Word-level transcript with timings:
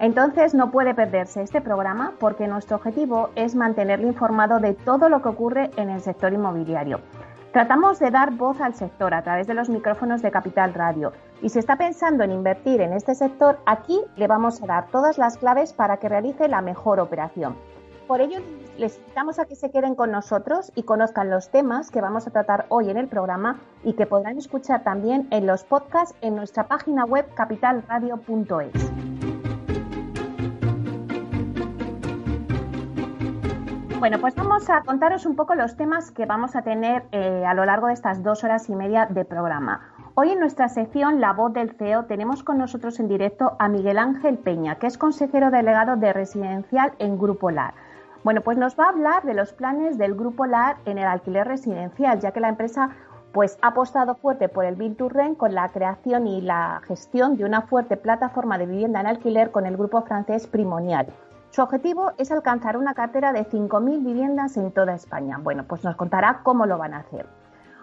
Entonces 0.00 0.54
no 0.54 0.70
puede 0.70 0.94
perderse 0.94 1.42
este 1.42 1.60
programa 1.60 2.14
porque 2.18 2.48
nuestro 2.48 2.76
objetivo 2.76 3.28
es 3.34 3.54
mantenerle 3.54 4.06
informado 4.06 4.58
de 4.58 4.72
todo 4.72 5.10
lo 5.10 5.20
que 5.20 5.28
ocurre 5.28 5.70
en 5.76 5.90
el 5.90 6.00
sector 6.00 6.32
inmobiliario. 6.32 7.00
Tratamos 7.52 7.98
de 7.98 8.10
dar 8.10 8.30
voz 8.30 8.62
al 8.62 8.74
sector 8.74 9.12
a 9.12 9.22
través 9.22 9.46
de 9.46 9.52
los 9.52 9.68
micrófonos 9.68 10.22
de 10.22 10.30
Capital 10.30 10.72
Radio 10.72 11.12
y 11.42 11.50
si 11.50 11.58
está 11.58 11.76
pensando 11.76 12.24
en 12.24 12.32
invertir 12.32 12.80
en 12.80 12.94
este 12.94 13.14
sector, 13.14 13.58
aquí 13.66 14.00
le 14.16 14.26
vamos 14.26 14.62
a 14.62 14.66
dar 14.66 14.86
todas 14.86 15.18
las 15.18 15.36
claves 15.36 15.74
para 15.74 15.98
que 15.98 16.08
realice 16.08 16.48
la 16.48 16.62
mejor 16.62 16.98
operación. 16.98 17.56
Por 18.06 18.22
ello, 18.22 18.38
les 18.78 18.96
invitamos 18.96 19.38
a 19.38 19.44
que 19.44 19.54
se 19.54 19.70
queden 19.70 19.94
con 19.94 20.10
nosotros 20.10 20.72
y 20.74 20.84
conozcan 20.84 21.28
los 21.28 21.50
temas 21.50 21.90
que 21.90 22.00
vamos 22.00 22.26
a 22.26 22.30
tratar 22.30 22.64
hoy 22.70 22.88
en 22.88 22.96
el 22.96 23.06
programa 23.06 23.60
y 23.84 23.92
que 23.92 24.06
podrán 24.06 24.38
escuchar 24.38 24.82
también 24.82 25.28
en 25.30 25.46
los 25.46 25.62
podcasts 25.62 26.16
en 26.22 26.36
nuestra 26.36 26.68
página 26.68 27.04
web 27.04 27.26
capitalradio.es. 27.34 29.09
Bueno, 34.00 34.18
pues 34.18 34.34
vamos 34.34 34.70
a 34.70 34.80
contaros 34.80 35.26
un 35.26 35.36
poco 35.36 35.54
los 35.54 35.76
temas 35.76 36.10
que 36.10 36.24
vamos 36.24 36.56
a 36.56 36.62
tener 36.62 37.04
eh, 37.12 37.44
a 37.46 37.52
lo 37.52 37.66
largo 37.66 37.88
de 37.88 37.92
estas 37.92 38.22
dos 38.22 38.42
horas 38.44 38.70
y 38.70 38.74
media 38.74 39.04
de 39.04 39.26
programa. 39.26 39.92
Hoy 40.14 40.30
en 40.30 40.40
nuestra 40.40 40.70
sección 40.70 41.20
La 41.20 41.34
Voz 41.34 41.52
del 41.52 41.72
CEO 41.72 42.06
tenemos 42.06 42.42
con 42.42 42.56
nosotros 42.56 42.98
en 42.98 43.08
directo 43.08 43.56
a 43.58 43.68
Miguel 43.68 43.98
Ángel 43.98 44.38
Peña, 44.38 44.76
que 44.76 44.86
es 44.86 44.96
consejero 44.96 45.50
delegado 45.50 45.96
de 45.96 46.14
residencial 46.14 46.94
en 46.98 47.18
Grupo 47.18 47.50
LAR. 47.50 47.74
Bueno, 48.24 48.40
pues 48.40 48.56
nos 48.56 48.74
va 48.74 48.86
a 48.86 48.88
hablar 48.88 49.22
de 49.24 49.34
los 49.34 49.52
planes 49.52 49.98
del 49.98 50.14
Grupo 50.14 50.46
LAR 50.46 50.78
en 50.86 50.96
el 50.96 51.06
alquiler 51.06 51.46
residencial, 51.46 52.20
ya 52.20 52.30
que 52.30 52.40
la 52.40 52.48
empresa 52.48 52.92
pues 53.32 53.58
ha 53.60 53.68
apostado 53.68 54.14
fuerte 54.14 54.48
por 54.48 54.64
el 54.64 54.76
Bill 54.76 54.96
to 54.96 55.10
Rent 55.10 55.36
con 55.36 55.54
la 55.54 55.68
creación 55.68 56.26
y 56.26 56.40
la 56.40 56.80
gestión 56.88 57.36
de 57.36 57.44
una 57.44 57.60
fuerte 57.60 57.98
plataforma 57.98 58.56
de 58.56 58.64
vivienda 58.64 58.98
en 59.00 59.08
alquiler 59.08 59.50
con 59.50 59.66
el 59.66 59.76
grupo 59.76 60.00
francés 60.00 60.46
Primonial. 60.46 61.08
Su 61.50 61.62
objetivo 61.62 62.12
es 62.16 62.30
alcanzar 62.30 62.76
una 62.76 62.94
cartera 62.94 63.32
de 63.32 63.44
5.000 63.44 64.04
viviendas 64.04 64.56
en 64.56 64.70
toda 64.70 64.94
España. 64.94 65.36
Bueno, 65.42 65.64
pues 65.66 65.82
nos 65.82 65.96
contará 65.96 66.42
cómo 66.44 66.64
lo 66.64 66.78
van 66.78 66.94
a 66.94 66.98
hacer. 66.98 67.26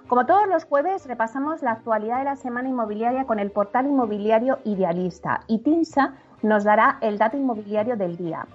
Como 0.08 0.26
todos 0.26 0.48
los 0.48 0.64
jueves, 0.64 1.06
repasamos 1.06 1.62
la 1.62 1.74
actualidad 1.74 2.20
de 2.20 2.24
la 2.24 2.38
semana 2.38 2.70
inmobiliaria 2.70 3.26
con 3.26 3.40
el 3.40 3.52
portal 3.52 3.88
inmobiliario 3.88 4.60
Idealista 4.64 5.42
y 5.48 5.60
TINSA 5.60 6.14
nos 6.44 6.64
dará 6.64 6.98
el 7.02 7.18
dato 7.18 7.36
inmobiliario 7.36 7.98
del 7.98 8.16
día. 8.16 8.48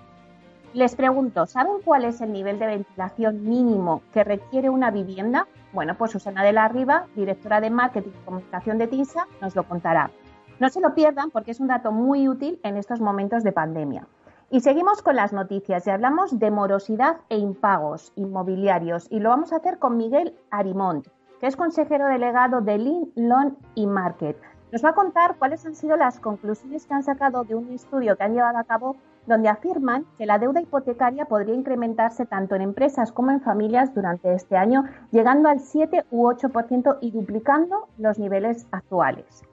Les 0.72 0.96
pregunto, 0.96 1.44
¿saben 1.44 1.82
cuál 1.84 2.06
es 2.06 2.22
el 2.22 2.32
nivel 2.32 2.58
de 2.58 2.68
ventilación 2.68 3.44
mínimo 3.44 4.00
que 4.14 4.24
requiere 4.24 4.70
una 4.70 4.90
vivienda? 4.90 5.46
Bueno, 5.74 5.94
pues 5.98 6.12
Susana 6.12 6.42
de 6.42 6.52
la 6.52 6.68
Riva, 6.68 7.04
directora 7.14 7.60
de 7.60 7.68
Marketing 7.68 8.12
y 8.18 8.24
Comunicación 8.24 8.78
de 8.78 8.86
TINSA, 8.86 9.26
nos 9.42 9.54
lo 9.54 9.64
contará. 9.64 10.10
No 10.58 10.70
se 10.70 10.80
lo 10.80 10.94
pierdan 10.94 11.30
porque 11.30 11.50
es 11.50 11.60
un 11.60 11.68
dato 11.68 11.92
muy 11.92 12.28
útil 12.28 12.58
en 12.62 12.78
estos 12.78 12.98
momentos 12.98 13.44
de 13.44 13.52
pandemia. 13.52 14.06
Y 14.52 14.60
seguimos 14.60 15.00
con 15.00 15.16
las 15.16 15.32
noticias 15.32 15.86
y 15.86 15.90
hablamos 15.90 16.38
de 16.38 16.50
morosidad 16.50 17.16
e 17.30 17.38
impagos 17.38 18.12
inmobiliarios 18.16 19.06
y 19.10 19.18
lo 19.18 19.30
vamos 19.30 19.50
a 19.50 19.56
hacer 19.56 19.78
con 19.78 19.96
Miguel 19.96 20.38
Arimont, 20.50 21.08
que 21.40 21.46
es 21.46 21.56
consejero 21.56 22.06
delegado 22.06 22.60
de 22.60 22.76
Lean 22.76 23.06
Loan 23.16 23.56
y 23.74 23.86
Market. 23.86 24.36
Nos 24.70 24.84
va 24.84 24.90
a 24.90 24.94
contar 24.94 25.36
cuáles 25.38 25.64
han 25.64 25.74
sido 25.74 25.96
las 25.96 26.20
conclusiones 26.20 26.86
que 26.86 26.92
han 26.92 27.02
sacado 27.02 27.44
de 27.44 27.54
un 27.54 27.70
estudio 27.70 28.14
que 28.14 28.24
han 28.24 28.34
llevado 28.34 28.58
a 28.58 28.64
cabo 28.64 28.96
donde 29.24 29.48
afirman 29.48 30.04
que 30.18 30.26
la 30.26 30.38
deuda 30.38 30.60
hipotecaria 30.60 31.24
podría 31.24 31.54
incrementarse 31.54 32.26
tanto 32.26 32.54
en 32.54 32.60
empresas 32.60 33.10
como 33.10 33.30
en 33.30 33.40
familias 33.40 33.94
durante 33.94 34.34
este 34.34 34.58
año, 34.58 34.84
llegando 35.12 35.48
al 35.48 35.60
7 35.60 36.04
u 36.10 36.28
8% 36.28 36.98
y 37.00 37.10
duplicando 37.10 37.88
los 37.96 38.18
niveles 38.18 38.66
actuales. 38.70 39.44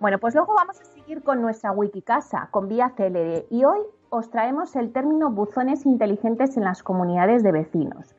Bueno, 0.00 0.18
pues 0.18 0.34
luego 0.34 0.54
vamos 0.54 0.80
a 0.80 0.84
seguir 0.84 1.22
con 1.22 1.42
nuestra 1.42 1.72
Wikicasa, 1.72 2.48
con 2.50 2.68
Vía 2.68 2.94
CLD, 2.96 3.44
y 3.50 3.64
hoy 3.64 3.82
os 4.14 4.28
traemos 4.28 4.76
el 4.76 4.92
término 4.92 5.30
buzones 5.30 5.86
inteligentes 5.86 6.58
en 6.58 6.64
las 6.64 6.82
comunidades 6.82 7.42
de 7.42 7.50
vecinos. 7.50 8.14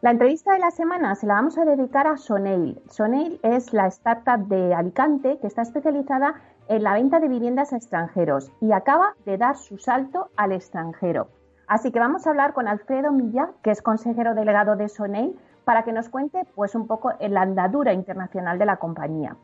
La 0.00 0.10
entrevista 0.10 0.54
de 0.54 0.58
la 0.58 0.70
semana 0.70 1.14
se 1.16 1.26
la 1.26 1.34
vamos 1.34 1.58
a 1.58 1.66
dedicar 1.66 2.06
a 2.06 2.16
Soneil. 2.16 2.80
Soneil 2.88 3.40
es 3.42 3.74
la 3.74 3.86
startup 3.88 4.48
de 4.48 4.72
Alicante 4.74 5.38
que 5.40 5.46
está 5.46 5.60
especializada 5.60 6.36
en 6.68 6.82
la 6.82 6.94
venta 6.94 7.20
de 7.20 7.28
viviendas 7.28 7.74
a 7.74 7.76
extranjeros 7.76 8.50
y 8.62 8.72
acaba 8.72 9.16
de 9.26 9.36
dar 9.36 9.56
su 9.56 9.76
salto 9.76 10.30
al 10.38 10.52
extranjero. 10.52 11.28
Así 11.66 11.92
que 11.92 12.00
vamos 12.00 12.26
a 12.26 12.30
hablar 12.30 12.54
con 12.54 12.66
Alfredo 12.66 13.12
Milla, 13.12 13.50
que 13.62 13.70
es 13.70 13.82
consejero 13.82 14.34
delegado 14.34 14.76
de 14.76 14.88
Soneil, 14.88 15.38
para 15.66 15.82
que 15.82 15.92
nos 15.92 16.08
cuente 16.08 16.46
pues 16.54 16.74
un 16.74 16.86
poco 16.86 17.12
la 17.20 17.42
andadura 17.42 17.92
internacional 17.92 18.58
de 18.58 18.64
la 18.64 18.78
compañía. 18.78 19.36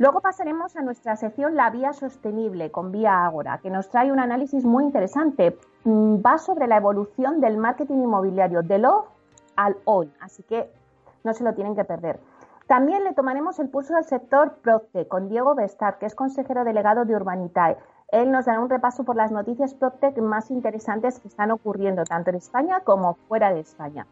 Luego 0.00 0.22
pasaremos 0.22 0.76
a 0.76 0.80
nuestra 0.80 1.14
sección 1.16 1.56
La 1.56 1.68
Vía 1.68 1.92
Sostenible 1.92 2.70
con 2.70 2.90
Vía 2.90 3.26
Ágora, 3.26 3.58
que 3.58 3.68
nos 3.68 3.90
trae 3.90 4.10
un 4.10 4.18
análisis 4.18 4.64
muy 4.64 4.82
interesante. 4.82 5.58
Mm, 5.84 6.22
va 6.24 6.38
sobre 6.38 6.66
la 6.66 6.78
evolución 6.78 7.42
del 7.42 7.58
marketing 7.58 8.04
inmobiliario 8.04 8.62
del 8.62 8.86
off 8.86 9.08
al 9.56 9.76
on, 9.84 10.10
así 10.22 10.42
que 10.42 10.72
no 11.22 11.34
se 11.34 11.44
lo 11.44 11.52
tienen 11.52 11.76
que 11.76 11.84
perder. 11.84 12.18
También 12.66 13.04
le 13.04 13.12
tomaremos 13.12 13.58
el 13.58 13.68
pulso 13.68 13.92
del 13.92 14.04
sector 14.04 14.54
Procte 14.62 15.06
con 15.06 15.28
Diego 15.28 15.54
Bestar, 15.54 15.98
que 15.98 16.06
es 16.06 16.14
consejero 16.14 16.64
delegado 16.64 17.04
de 17.04 17.14
Urbanitae. 17.14 17.76
Él 18.08 18.30
nos 18.30 18.46
dará 18.46 18.60
un 18.60 18.70
repaso 18.70 19.04
por 19.04 19.16
las 19.16 19.30
noticias 19.30 19.74
Proctec 19.74 20.16
más 20.22 20.50
interesantes 20.50 21.20
que 21.20 21.28
están 21.28 21.50
ocurriendo 21.50 22.04
tanto 22.04 22.30
en 22.30 22.36
España 22.36 22.80
como 22.80 23.16
fuera 23.28 23.52
de 23.52 23.60
España. 23.60 24.06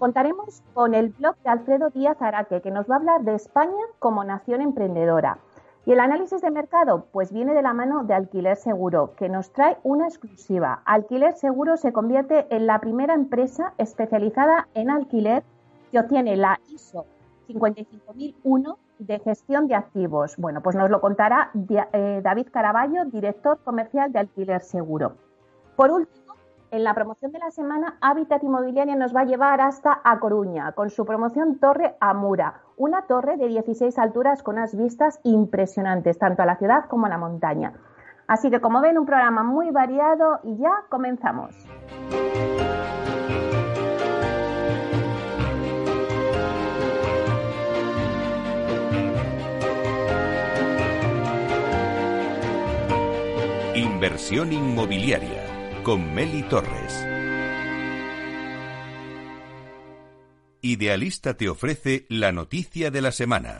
Contaremos 0.00 0.62
con 0.72 0.94
el 0.94 1.10
blog 1.10 1.36
de 1.44 1.50
Alfredo 1.50 1.90
Díaz 1.90 2.22
Araque, 2.22 2.62
que 2.62 2.70
nos 2.70 2.88
va 2.90 2.94
a 2.94 2.98
hablar 3.00 3.20
de 3.20 3.34
España 3.34 3.82
como 3.98 4.24
nación 4.24 4.62
emprendedora. 4.62 5.40
Y 5.84 5.92
el 5.92 6.00
análisis 6.00 6.40
de 6.40 6.50
mercado, 6.50 7.04
pues 7.12 7.30
viene 7.34 7.52
de 7.52 7.60
la 7.60 7.74
mano 7.74 8.04
de 8.04 8.14
Alquiler 8.14 8.56
Seguro, 8.56 9.12
que 9.16 9.28
nos 9.28 9.52
trae 9.52 9.76
una 9.82 10.06
exclusiva. 10.08 10.80
Alquiler 10.86 11.34
Seguro 11.34 11.76
se 11.76 11.92
convierte 11.92 12.46
en 12.48 12.66
la 12.66 12.78
primera 12.78 13.12
empresa 13.12 13.74
especializada 13.76 14.68
en 14.72 14.88
alquiler 14.88 15.42
que 15.92 15.98
obtiene 15.98 16.34
la 16.34 16.58
ISO 16.70 17.04
55.001 17.50 18.78
de 19.00 19.18
gestión 19.18 19.68
de 19.68 19.74
activos. 19.74 20.38
Bueno, 20.38 20.62
pues 20.62 20.76
nos 20.76 20.88
lo 20.88 21.02
contará 21.02 21.50
eh, 21.92 22.22
David 22.24 22.48
Caraballo, 22.50 23.04
director 23.04 23.58
comercial 23.62 24.10
de 24.12 24.20
Alquiler 24.20 24.62
Seguro. 24.62 25.12
Por 25.76 25.90
último, 25.90 26.29
en 26.70 26.84
la 26.84 26.94
promoción 26.94 27.32
de 27.32 27.38
la 27.38 27.50
semana, 27.50 27.96
Habitat 28.00 28.42
Inmobiliaria 28.42 28.94
nos 28.94 29.14
va 29.14 29.20
a 29.20 29.24
llevar 29.24 29.60
hasta 29.60 30.00
A 30.04 30.18
Coruña 30.20 30.72
con 30.72 30.90
su 30.90 31.04
promoción 31.04 31.58
Torre 31.58 31.96
Amura, 32.00 32.62
una 32.76 33.02
torre 33.02 33.36
de 33.36 33.48
16 33.48 33.98
alturas 33.98 34.42
con 34.42 34.56
unas 34.56 34.76
vistas 34.76 35.20
impresionantes, 35.24 36.18
tanto 36.18 36.42
a 36.42 36.46
la 36.46 36.56
ciudad 36.56 36.86
como 36.86 37.06
a 37.06 37.08
la 37.08 37.18
montaña. 37.18 37.72
Así 38.26 38.50
que 38.50 38.60
como 38.60 38.80
ven, 38.80 38.98
un 38.98 39.06
programa 39.06 39.42
muy 39.42 39.70
variado 39.70 40.40
y 40.44 40.56
ya 40.58 40.84
comenzamos. 40.88 41.54
Inversión 53.74 54.52
inmobiliaria 54.52 55.39
con 55.82 56.14
Meli 56.14 56.42
Torres. 56.42 57.06
Idealista 60.62 61.34
te 61.34 61.48
ofrece 61.48 62.04
la 62.08 62.32
noticia 62.32 62.90
de 62.90 63.00
la 63.00 63.12
semana. 63.12 63.58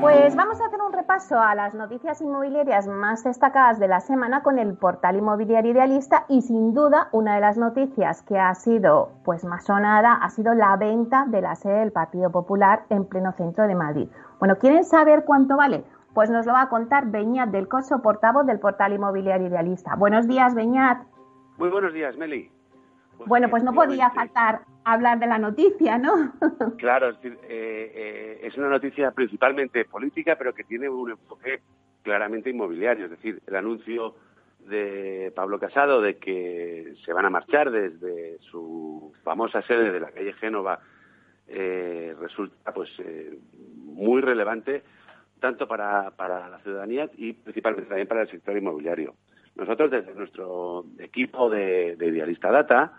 Pues 0.00 0.34
vamos 0.34 0.60
a 0.60 0.66
hacer 0.66 0.80
un 0.80 0.92
repaso 0.92 1.38
a 1.38 1.54
las 1.54 1.74
noticias 1.74 2.20
inmobiliarias 2.20 2.88
más 2.88 3.22
destacadas 3.22 3.78
de 3.78 3.86
la 3.86 4.00
semana 4.00 4.42
con 4.42 4.58
el 4.58 4.74
portal 4.74 5.16
inmobiliario 5.16 5.70
idealista 5.70 6.24
y 6.28 6.42
sin 6.42 6.74
duda 6.74 7.08
una 7.12 7.36
de 7.36 7.40
las 7.40 7.56
noticias 7.56 8.22
que 8.22 8.38
ha 8.38 8.52
sido 8.54 9.12
pues 9.24 9.44
más 9.44 9.64
sonada 9.64 10.14
ha 10.14 10.30
sido 10.30 10.54
la 10.54 10.76
venta 10.76 11.24
de 11.28 11.40
la 11.40 11.54
sede 11.54 11.80
del 11.80 11.92
Partido 11.92 12.30
Popular 12.30 12.84
en 12.88 13.04
pleno 13.04 13.32
centro 13.32 13.68
de 13.68 13.76
Madrid. 13.76 14.08
Bueno, 14.40 14.56
¿quieren 14.58 14.84
saber 14.84 15.24
cuánto 15.24 15.56
vale? 15.56 15.84
Pues 16.14 16.28
nos 16.28 16.44
lo 16.44 16.52
va 16.52 16.62
a 16.62 16.68
contar 16.68 17.10
Beñat 17.10 17.50
del 17.50 17.68
Coso, 17.68 18.02
portavoz 18.02 18.46
del 18.46 18.60
portal 18.60 18.92
inmobiliario 18.92 19.48
idealista. 19.48 19.94
Buenos 19.96 20.28
días, 20.28 20.54
Beñat. 20.54 20.98
Muy 21.56 21.70
buenos 21.70 21.92
días, 21.94 22.16
Meli. 22.16 22.50
Pues 23.16 23.28
bueno, 23.28 23.48
pues 23.48 23.62
no 23.62 23.72
podía 23.72 24.10
faltar 24.10 24.60
hablar 24.84 25.18
de 25.18 25.26
la 25.26 25.38
noticia, 25.38 25.96
¿no? 25.96 26.32
claro, 26.78 27.10
es, 27.10 27.16
decir, 27.22 27.38
eh, 27.44 27.92
eh, 27.94 28.40
es 28.42 28.56
una 28.58 28.68
noticia 28.68 29.10
principalmente 29.12 29.84
política, 29.84 30.36
pero 30.36 30.52
que 30.52 30.64
tiene 30.64 30.88
un 30.88 31.12
enfoque 31.12 31.62
claramente 32.02 32.50
inmobiliario. 32.50 33.06
Es 33.06 33.10
decir, 33.12 33.40
el 33.46 33.56
anuncio 33.56 34.14
de 34.68 35.32
Pablo 35.34 35.58
Casado 35.58 36.00
de 36.00 36.18
que 36.18 36.94
se 37.04 37.12
van 37.12 37.24
a 37.24 37.30
marchar 37.30 37.70
desde 37.70 38.38
su 38.50 39.12
famosa 39.24 39.62
sede 39.62 39.90
de 39.90 40.00
la 40.00 40.10
calle 40.10 40.32
Génova 40.34 40.80
eh, 41.48 42.14
resulta 42.20 42.72
pues 42.72 42.88
eh, 42.98 43.38
muy 43.52 44.20
relevante 44.20 44.82
tanto 45.42 45.68
para, 45.68 46.12
para 46.12 46.48
la 46.48 46.58
ciudadanía 46.60 47.10
y 47.18 47.34
principalmente 47.34 47.88
también 47.88 48.08
para 48.08 48.22
el 48.22 48.30
sector 48.30 48.56
inmobiliario. 48.56 49.14
Nosotros 49.56 49.90
desde 49.90 50.14
nuestro 50.14 50.86
equipo 50.98 51.50
de, 51.50 51.96
de 51.96 52.06
Idealista 52.06 52.50
Data 52.50 52.94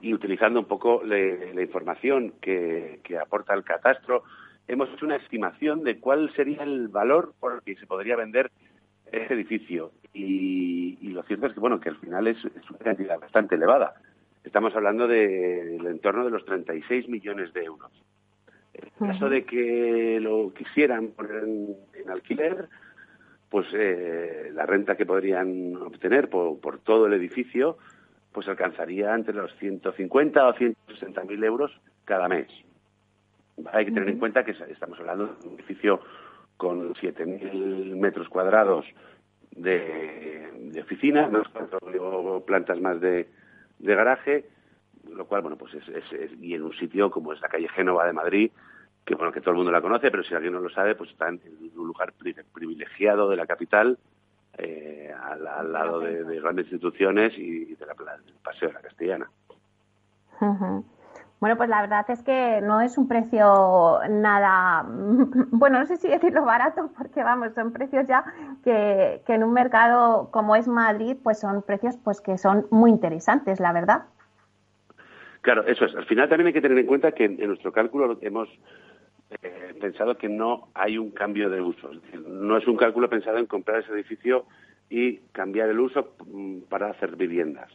y 0.00 0.12
utilizando 0.12 0.58
un 0.58 0.66
poco 0.66 1.02
la 1.04 1.62
información 1.62 2.34
que, 2.40 2.98
que 3.04 3.16
aporta 3.16 3.54
el 3.54 3.62
catastro, 3.62 4.24
hemos 4.66 4.88
hecho 4.90 5.06
una 5.06 5.16
estimación 5.16 5.84
de 5.84 6.00
cuál 6.00 6.32
sería 6.34 6.62
el 6.62 6.88
valor 6.88 7.34
por 7.38 7.54
el 7.54 7.62
que 7.62 7.76
se 7.76 7.86
podría 7.86 8.16
vender 8.16 8.50
ese 9.12 9.34
edificio. 9.34 9.92
Y, 10.12 10.96
lo 11.08 11.22
cierto 11.22 11.46
es 11.46 11.54
que, 11.54 11.60
bueno, 11.60 11.80
que 11.80 11.90
al 11.90 11.96
final 11.96 12.26
es, 12.26 12.36
una 12.44 12.78
cantidad 12.78 13.18
bastante 13.18 13.54
elevada. 13.54 13.94
Estamos 14.42 14.74
hablando 14.74 15.06
del 15.06 15.86
entorno 15.86 16.24
de 16.24 16.30
los 16.30 16.44
36 16.44 17.08
millones 17.08 17.52
de 17.52 17.64
euros. 17.64 17.92
En 18.74 19.08
caso 19.08 19.28
de 19.28 19.44
que 19.44 20.18
lo 20.20 20.52
quisieran 20.52 21.08
poner 21.08 21.44
en, 21.44 22.10
alquiler, 22.10 22.68
pues 23.48 23.66
eh, 23.72 24.50
la 24.52 24.66
renta 24.66 24.96
que 24.96 25.06
podrían 25.06 25.76
obtener 25.76 26.28
por, 26.28 26.60
por, 26.60 26.78
todo 26.80 27.06
el 27.06 27.12
edificio, 27.12 27.78
pues 28.32 28.48
alcanzaría 28.48 29.14
entre 29.14 29.34
los 29.34 29.54
150 29.58 30.48
o 30.48 30.54
160 30.54 31.24
mil 31.24 31.44
euros 31.44 31.70
cada 32.04 32.28
mes. 32.28 32.48
Hay 33.72 33.84
que 33.84 33.92
tener 33.92 34.08
en 34.08 34.18
cuenta 34.18 34.44
que 34.44 34.50
estamos 34.50 34.98
hablando 34.98 35.26
de 35.26 35.48
un 35.48 35.54
edificio 35.54 36.00
con 36.56 36.94
7.000 36.94 37.96
metros 37.96 38.28
cuadrados 38.28 38.84
de, 39.52 40.50
de 40.72 40.80
oficina, 40.80 41.28
unas 41.28 41.46
plantas 42.44 42.80
más 42.80 43.00
de, 43.00 43.28
garaje, 43.78 44.46
lo 45.10 45.26
cual, 45.26 45.42
bueno, 45.42 45.56
pues 45.56 45.74
es, 45.74 46.32
y 46.40 46.54
en 46.54 46.62
un 46.62 46.72
sitio 46.74 47.10
como 47.10 47.32
es 47.32 47.40
la 47.40 47.48
calle 47.48 47.68
Génova 47.68 48.06
de 48.06 48.12
Madrid, 48.12 48.50
que 49.04 49.14
bueno, 49.14 49.32
que 49.32 49.40
todo 49.40 49.50
el 49.50 49.56
mundo 49.56 49.72
la 49.72 49.82
conoce, 49.82 50.10
pero 50.10 50.22
si 50.22 50.34
alguien 50.34 50.54
no 50.54 50.60
lo 50.60 50.70
sabe, 50.70 50.94
pues 50.94 51.10
está 51.10 51.28
en 51.28 51.40
un 51.76 51.86
lugar 51.86 52.12
privilegiado 52.52 53.28
de 53.28 53.36
la 53.36 53.46
capital, 53.46 53.98
eh, 54.56 55.12
al, 55.20 55.72
lado 55.72 56.00
de, 56.00 56.40
grandes 56.40 56.66
instituciones 56.66 57.36
y 57.36 57.74
de 57.74 57.86
la, 57.86 57.94
del 57.94 58.34
Paseo 58.42 58.68
de 58.68 58.74
la 58.74 58.80
Castellana. 58.80 59.30
Bueno, 61.40 61.58
pues 61.58 61.68
la 61.68 61.82
verdad 61.82 62.06
es 62.08 62.22
que 62.22 62.60
no 62.62 62.80
es 62.80 62.96
un 62.96 63.06
precio 63.06 64.00
nada, 64.08 64.82
bueno, 64.88 65.78
no 65.78 65.86
sé 65.86 65.96
si 65.98 66.08
decirlo 66.08 66.44
barato, 66.44 66.90
porque 66.96 67.22
vamos, 67.22 67.52
son 67.54 67.72
precios 67.72 68.06
ya 68.06 68.24
que, 68.62 69.22
en 69.26 69.44
un 69.44 69.52
mercado 69.52 70.30
como 70.30 70.56
es 70.56 70.68
Madrid, 70.68 71.16
pues 71.22 71.40
son 71.40 71.60
precios 71.62 71.98
pues 72.02 72.20
que 72.20 72.38
son 72.38 72.66
muy 72.70 72.90
interesantes, 72.90 73.60
la 73.60 73.72
verdad. 73.72 74.04
Claro, 75.44 75.66
eso 75.66 75.84
es. 75.84 75.94
Al 75.94 76.06
final 76.06 76.26
también 76.26 76.46
hay 76.46 76.52
que 76.54 76.62
tener 76.62 76.78
en 76.78 76.86
cuenta 76.86 77.12
que 77.12 77.26
en, 77.26 77.36
nuestro 77.46 77.70
cálculo 77.70 78.16
hemos 78.22 78.48
eh, 79.42 79.74
pensado 79.78 80.16
que 80.16 80.30
no 80.30 80.68
hay 80.72 80.96
un 80.96 81.10
cambio 81.10 81.50
de 81.50 81.60
uso. 81.60 81.92
Es 81.92 82.00
decir, 82.00 82.26
no 82.26 82.56
es 82.56 82.66
un 82.66 82.78
cálculo 82.78 83.10
pensado 83.10 83.36
en 83.36 83.44
comprar 83.44 83.82
ese 83.82 83.92
edificio 83.92 84.46
y 84.88 85.18
cambiar 85.32 85.68
el 85.68 85.80
uso 85.80 86.14
mm, 86.26 86.60
para 86.70 86.88
hacer 86.88 87.16
viviendas. 87.16 87.70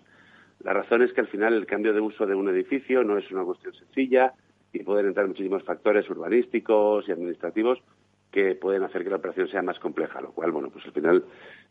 La 0.64 0.74
razón 0.74 1.04
es 1.04 1.14
que 1.14 1.22
al 1.22 1.28
final 1.28 1.54
el 1.54 1.68
cambio 1.68 1.94
de 1.94 2.02
uso 2.02 2.26
de 2.26 2.34
un 2.34 2.50
edificio 2.50 3.04
no 3.04 3.20
es 3.20 3.30
una 3.30 3.44
cuestión 3.44 3.72
sencilla 3.76 4.34
y 4.74 4.80
pueden 4.80 5.06
entrar 5.06 5.28
muchísimos 5.28 5.64
factores 5.64 6.10
urbanísticos 6.10 7.08
y 7.08 7.12
administrativos 7.12 7.84
que 8.32 8.56
pueden 8.56 8.82
hacer 8.82 9.04
que 9.04 9.12
la 9.12 9.18
operación 9.18 9.48
sea 9.48 9.62
más 9.62 9.78
compleja, 9.78 10.22
lo 10.22 10.32
cual, 10.32 10.52
bueno, 10.52 10.72
pues 10.72 10.86
al 10.88 10.92
final 10.92 11.24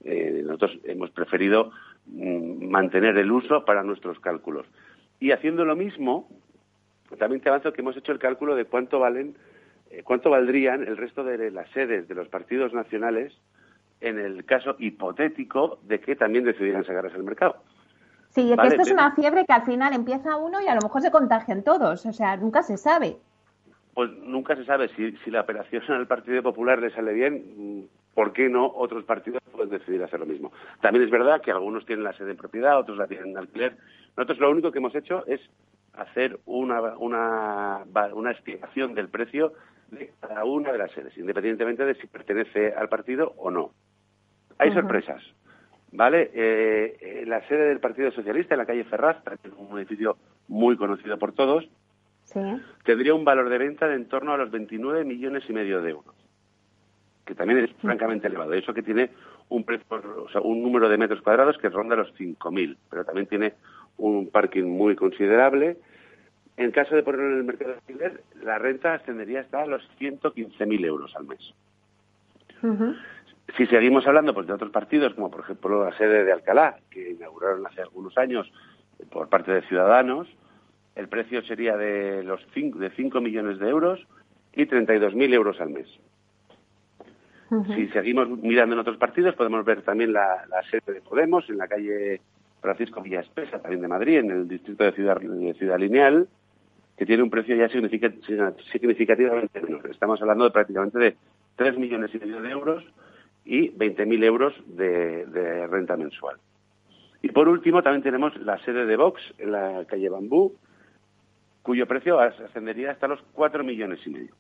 eh, 0.05 0.43
nosotros 0.45 0.79
hemos 0.85 1.11
preferido 1.11 1.73
mm, 2.07 2.71
mantener 2.71 3.19
el 3.19 3.33
uso 3.33 3.65
para 3.65 3.83
nuestros 3.83 4.21
cálculos. 4.21 4.65
Y 5.21 5.33
haciendo 5.33 5.65
lo 5.65 5.77
mismo, 5.77 6.29
también 7.19 7.41
te 7.41 7.49
avanzo 7.49 7.73
que 7.73 7.81
hemos 7.81 7.97
hecho 7.97 8.13
el 8.13 8.19
cálculo 8.19 8.55
de 8.55 8.65
cuánto 8.65 8.99
valen, 8.99 9.37
eh, 9.91 10.03
cuánto 10.03 10.31
valdrían 10.31 10.83
el 10.83 10.97
resto 10.97 11.25
de 11.25 11.51
las 11.51 11.69
sedes 11.71 12.09
de 12.09 12.15
los 12.15 12.29
partidos 12.29 12.73
nacionales 12.73 13.33
en 14.01 14.19
el 14.19 14.45
caso 14.45 14.77
hipotético 14.79 15.81
de 15.83 16.01
que 16.01 16.15
también 16.15 16.45
decidieran 16.45 16.85
sacarse 16.85 17.17
al 17.17 17.25
mercado. 17.25 17.57
Sí, 18.31 18.53
es 18.53 18.59
que 18.59 18.67
esto 18.69 18.83
es 18.83 18.91
una 18.93 19.15
fiebre 19.15 19.45
que 19.45 19.53
al 19.53 19.65
final 19.65 19.95
empieza 19.95 20.37
uno 20.37 20.61
y 20.61 20.69
a 20.69 20.75
lo 20.75 20.83
mejor 20.83 21.01
se 21.01 21.11
contagian 21.11 21.65
todos, 21.65 22.05
o 22.07 22.13
sea, 22.13 22.37
nunca 22.37 22.63
se 22.63 22.77
sabe. 22.77 23.17
Pues 23.95 24.11
nunca 24.23 24.55
se 24.55 24.65
sabe 24.65 24.89
si, 24.95 25.13
si 25.25 25.31
la 25.31 25.41
operación 25.41 25.83
el 25.89 26.07
Partido 26.07 26.43
Popular 26.43 26.79
le 26.79 26.91
sale 26.91 27.13
bien, 27.13 27.89
¿por 28.15 28.33
qué 28.33 28.49
no 28.49 28.67
otros 28.67 29.05
partidos 29.05 29.38
pueden 29.59 29.79
decidir 29.79 30.03
hacer 30.03 30.21
lo 30.21 30.27
mismo? 30.27 30.53
También 30.81 31.05
es 31.05 31.11
verdad 31.11 31.41
que 31.41 31.51
algunos 31.51 31.85
tienen 31.85 32.05
la 32.05 32.13
sede 32.13 32.31
en 32.31 32.37
propiedad, 32.37 32.79
otros 32.79 32.97
la 32.97 33.07
tienen 33.07 33.31
en 33.31 33.39
alquiler. 33.39 33.77
Nosotros 34.17 34.39
lo 34.39 34.51
único 34.51 34.73
que 34.73 34.79
hemos 34.79 34.95
hecho 34.95 35.27
es 35.27 35.41
hacer 35.95 36.39
una, 36.47 36.81
una, 36.97 37.85
una 38.13 38.31
estimación 38.31 38.95
del 38.95 39.09
precio 39.09 39.53
de 39.91 40.13
cada 40.21 40.45
una 40.45 40.73
de 40.73 40.79
las 40.79 40.93
sedes, 40.93 41.17
independientemente 41.19 41.85
de 41.85 41.95
si 41.97 42.07
pertenece 42.07 42.73
al 42.75 42.89
partido 42.89 43.35
o 43.37 43.51
no. 43.51 43.73
Hay 44.59 44.73
sorpresas. 44.73 45.23
¿vale? 45.93 46.31
Eh, 46.35 47.25
la 47.27 47.47
sede 47.49 47.69
del 47.69 47.81
Partido 47.81 48.11
Socialista, 48.11 48.55
en 48.55 48.59
la 48.59 48.67
calle 48.67 48.85
Ferraz, 48.85 49.19
un 49.57 49.79
edificio 49.79 50.17
muy 50.49 50.77
conocido 50.77 51.19
por 51.19 51.33
todos, 51.33 51.69
tendría 52.85 53.15
un 53.15 53.25
valor 53.25 53.49
de 53.49 53.59
venta 53.59 53.89
de 53.89 53.95
en 53.95 54.09
torno 54.09 54.33
a 54.33 54.37
los 54.37 54.51
29 54.51 55.05
millones 55.05 55.45
y 55.49 55.53
medio 55.53 55.81
de 55.81 55.91
euros, 55.91 56.15
que 57.25 57.35
también 57.35 57.61
es 57.61 57.71
francamente 57.81 58.27
elevado. 58.27 58.53
Eso 58.53 58.75
que 58.75 58.83
tiene 58.83 59.11
un, 59.49 59.65
o 59.91 60.29
sea, 60.31 60.41
un 60.41 60.63
número 60.63 60.89
de 60.89 60.99
metros 60.99 61.23
cuadrados 61.23 61.59
que 61.59 61.69
ronda 61.69 61.97
los 61.97 62.15
5.000, 62.15 62.77
pero 62.91 63.05
también 63.05 63.27
tiene 63.27 63.55
un 63.97 64.29
parking 64.31 64.65
muy 64.65 64.97
considerable. 64.97 65.77
En 66.57 66.71
caso 66.73 66.95
de 66.95 67.03
ponerlo 67.03 67.33
en 67.33 67.39
el 67.39 67.45
mercado 67.45 67.73
de 67.73 67.77
alquiler, 67.79 68.23
la 68.43 68.59
renta 68.59 68.95
ascendería 68.95 69.41
hasta 69.41 69.65
los 69.67 69.83
115.000 70.01 70.85
euros 70.85 71.15
al 71.17 71.27
mes. 71.27 71.55
Si 73.57 73.67
seguimos 73.67 74.07
hablando 74.07 74.35
pues, 74.35 74.47
de 74.47 74.53
otros 74.53 74.71
partidos, 74.71 75.15
como 75.15 75.31
por 75.31 75.41
ejemplo 75.41 75.85
la 75.85 75.97
sede 75.97 76.25
de 76.25 76.33
Alcalá, 76.33 76.77
que 76.91 77.13
inauguraron 77.13 77.67
hace 77.67 77.81
algunos 77.81 78.17
años 78.19 78.51
por 79.11 79.29
parte 79.29 79.53
de 79.53 79.63
Ciudadanos, 79.63 80.29
el 80.97 81.09
precio 81.09 81.43
sería 81.43 81.77
de 81.77 82.25
los 82.25 82.45
cinco, 82.53 82.81
de 82.81 82.91
5 82.91 83.21
millones 83.21 83.61
de 83.61 83.69
euros 83.69 84.05
y 84.53 84.67
32.000 84.67 85.33
euros 85.33 85.61
al 85.61 85.71
mes. 85.71 85.87
Si 87.75 87.89
seguimos 87.89 88.29
mirando 88.29 88.75
en 88.75 88.81
otros 88.81 88.99
partidos, 88.99 89.35
podemos 89.35 89.65
ver 89.65 89.83
también 89.83 90.13
la, 90.13 90.45
sede 90.71 90.95
de 90.95 91.01
Podemos 91.01 91.49
en 91.49 91.57
la 91.57 91.67
calle 91.67 92.21
Francisco 92.61 93.01
Villaspesa, 93.01 93.61
también 93.61 93.81
de 93.81 93.89
Madrid, 93.89 94.19
en 94.19 94.31
el 94.31 94.49
distrito 94.49 94.85
de 94.85 94.93
Ciudad, 94.93 95.19
de 95.19 95.55
Ciudad 95.55 95.79
Lineal, 95.79 96.29
que 96.97 97.07
tiene 97.07 97.23
un 97.23 97.31
precio 97.31 97.57
ya 97.57 97.69
significativamente 97.69 99.63
menor. 99.63 99.91
Estamos 99.91 100.21
hablando 100.21 100.45
de 100.45 100.51
prácticamente 100.51 100.99
de 100.99 101.17
3 101.57 101.79
millones 101.79 102.15
y 102.15 102.19
medio 102.19 102.43
de 102.43 102.51
euros 102.51 102.85
y 103.45 103.71
20.000 103.71 104.25
euros 104.25 104.55
de, 104.67 105.67
renta 105.69 105.97
mensual. 105.97 106.37
Y 107.23 107.29
por 107.29 107.49
último, 107.49 107.83
también 107.83 108.03
tenemos 108.03 108.37
la 108.37 108.59
sede 108.65 108.85
de 108.85 108.97
Vox 108.97 109.23
en 109.39 109.53
la 109.53 109.85
calle 109.87 110.11
Bambú, 110.11 110.55
cuyo 111.63 111.87
precio 111.87 112.21
ascendería 112.21 112.91
hasta 112.91 113.09
los 113.09 113.21
4 113.33 113.65
millones 113.65 114.01
y 114.07 114.11
medio. 114.11 114.35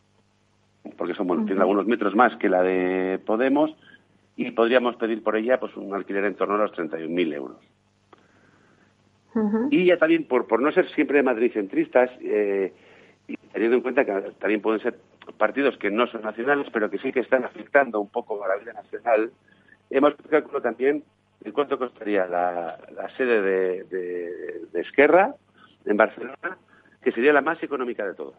Porque 0.97 1.15
son, 1.15 1.27
bueno, 1.27 1.45
tiene 1.45 1.61
algunos 1.61 1.87
metros 1.87 2.15
más 2.15 2.35
que 2.37 2.49
la 2.49 2.63
de 2.63 3.21
Podemos 3.25 3.75
y 4.37 4.51
podríamos 4.53 4.97
pedir 4.97 5.23
por 5.23 5.37
ella 5.37 5.59
pues 5.59 5.77
un 5.77 5.95
alquiler 5.95 6.25
en 6.25 6.35
torno 6.35 6.55
a 6.55 6.59
los 6.59 6.73
31.000 6.73 7.35
euros. 7.35 7.59
Y 9.71 9.85
ya 9.85 9.99
también, 9.99 10.25
por, 10.25 10.47
por 10.47 10.61
no 10.61 10.73
ser 10.73 10.89
siempre 10.91 11.23
madricentristas, 11.23 12.11
eh, 12.21 12.73
y 13.29 13.37
teniendo 13.53 13.77
en 13.77 13.83
cuenta 13.83 14.05
que 14.05 14.13
también 14.41 14.61
pueden 14.61 14.81
ser 14.81 14.99
partidos 15.37 15.77
que 15.79 15.91
no 15.91 16.07
son 16.07 16.23
nacionales, 16.23 16.67
pero 16.73 16.91
que 16.91 16.99
sí 16.99 17.13
que 17.13 17.21
están 17.21 17.45
afectando 17.45 18.01
un 18.01 18.09
poco 18.09 18.43
a 18.45 18.49
la 18.49 18.57
vida 18.57 18.73
nacional, 18.73 19.31
hemos 19.91 20.15
calculado 20.29 20.63
también 20.63 21.05
en 21.45 21.53
cuánto 21.53 21.79
costaría 21.79 22.27
la, 22.27 22.79
sede 23.17 23.85
de, 23.85 24.81
Esquerra 24.81 25.35
en 25.85 25.97
Barcelona, 25.97 26.59
que 27.03 27.13
sería 27.13 27.33
la 27.33 27.43
más 27.43 27.63
económica 27.63 28.07
de 28.07 28.15
todas. 28.15 28.39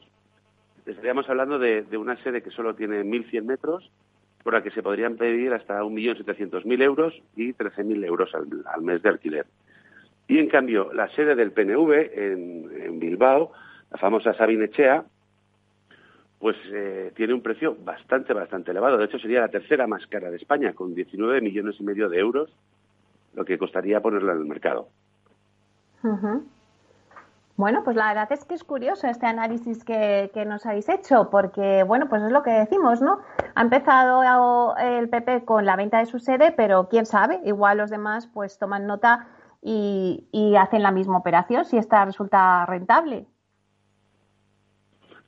Estaríamos 0.90 1.30
hablando 1.30 1.60
de, 1.60 1.86
una 1.98 2.16
sede 2.24 2.42
que 2.42 2.50
solo 2.50 2.74
tiene 2.74 3.04
1.100 3.04 3.44
metros, 3.44 3.92
por 4.44 4.54
la 4.54 4.64
que 4.64 4.72
se 4.72 4.82
podrían 4.82 5.18
pedir 5.18 5.54
hasta 5.54 5.84
1.700.000 5.84 6.82
euros 6.82 7.14
y 7.36 7.54
13.000 7.54 8.06
euros 8.06 8.32
al, 8.34 8.82
mes 8.82 9.02
de 9.04 9.10
alquiler. 9.10 9.46
Y 10.28 10.40
en 10.40 10.50
cambio, 10.50 10.92
la 10.94 11.08
sede 11.10 11.36
del 11.36 11.52
PNV 11.52 11.92
en, 12.14 13.00
Bilbao, 13.00 13.52
la 13.92 13.98
famosa 13.98 14.34
Sabinechea, 14.34 15.04
pues 16.40 16.58
eh, 16.72 17.12
tiene 17.16 17.34
un 17.34 17.42
precio 17.42 17.76
bastante, 17.84 18.34
bastante 18.34 18.72
elevado. 18.72 18.98
De 18.98 19.06
hecho, 19.06 19.20
sería 19.20 19.42
la 19.42 19.50
tercera 19.50 19.86
más 19.86 20.08
cara 20.08 20.32
de 20.32 20.38
España, 20.38 20.74
con 20.74 20.96
19 20.96 21.42
millones 21.42 21.76
y 21.80 21.84
medio 21.84 22.10
de 22.10 22.20
euros, 22.20 22.50
lo 23.36 23.46
que 23.46 23.58
costaría 23.60 24.02
ponerla 24.02 24.32
en 24.34 24.40
el 24.40 24.46
mercado. 24.46 24.88
Bueno, 27.60 27.84
pues 27.84 27.98
la 27.98 28.08
verdad 28.08 28.32
es 28.32 28.46
que 28.46 28.56
es 28.56 28.64
curioso 28.64 29.06
este 29.08 29.26
análisis 29.26 29.84
que, 29.84 30.32
que, 30.34 30.46
nos 30.46 30.66
habéis 30.66 30.88
hecho, 30.88 31.30
porque, 31.30 31.84
bueno, 31.84 32.08
pues 32.08 32.24
es 32.24 32.32
lo 32.32 32.42
que 32.42 32.52
decimos, 32.52 33.02
¿no? 33.02 33.20
Ha 33.54 33.62
empezado 33.62 34.78
el 34.78 35.10
PP 35.10 35.44
con 35.44 35.66
la 35.66 35.76
venta 35.76 36.00
de 36.00 36.06
su 36.06 36.20
sede, 36.20 36.54
pero 36.56 36.88
quién 36.88 37.06
sabe, 37.06 37.42
igual 37.44 37.80
los 37.80 37.90
demás 37.90 38.30
pues 38.34 38.58
toman 38.58 38.88
nota 38.88 39.28
y, 39.62 40.56
hacen 40.58 40.84
la 40.84 40.94
misma 40.94 41.18
operación 41.18 41.66
si 41.66 41.76
esta 41.76 42.06
resulta 42.06 42.66
rentable. 42.66 43.26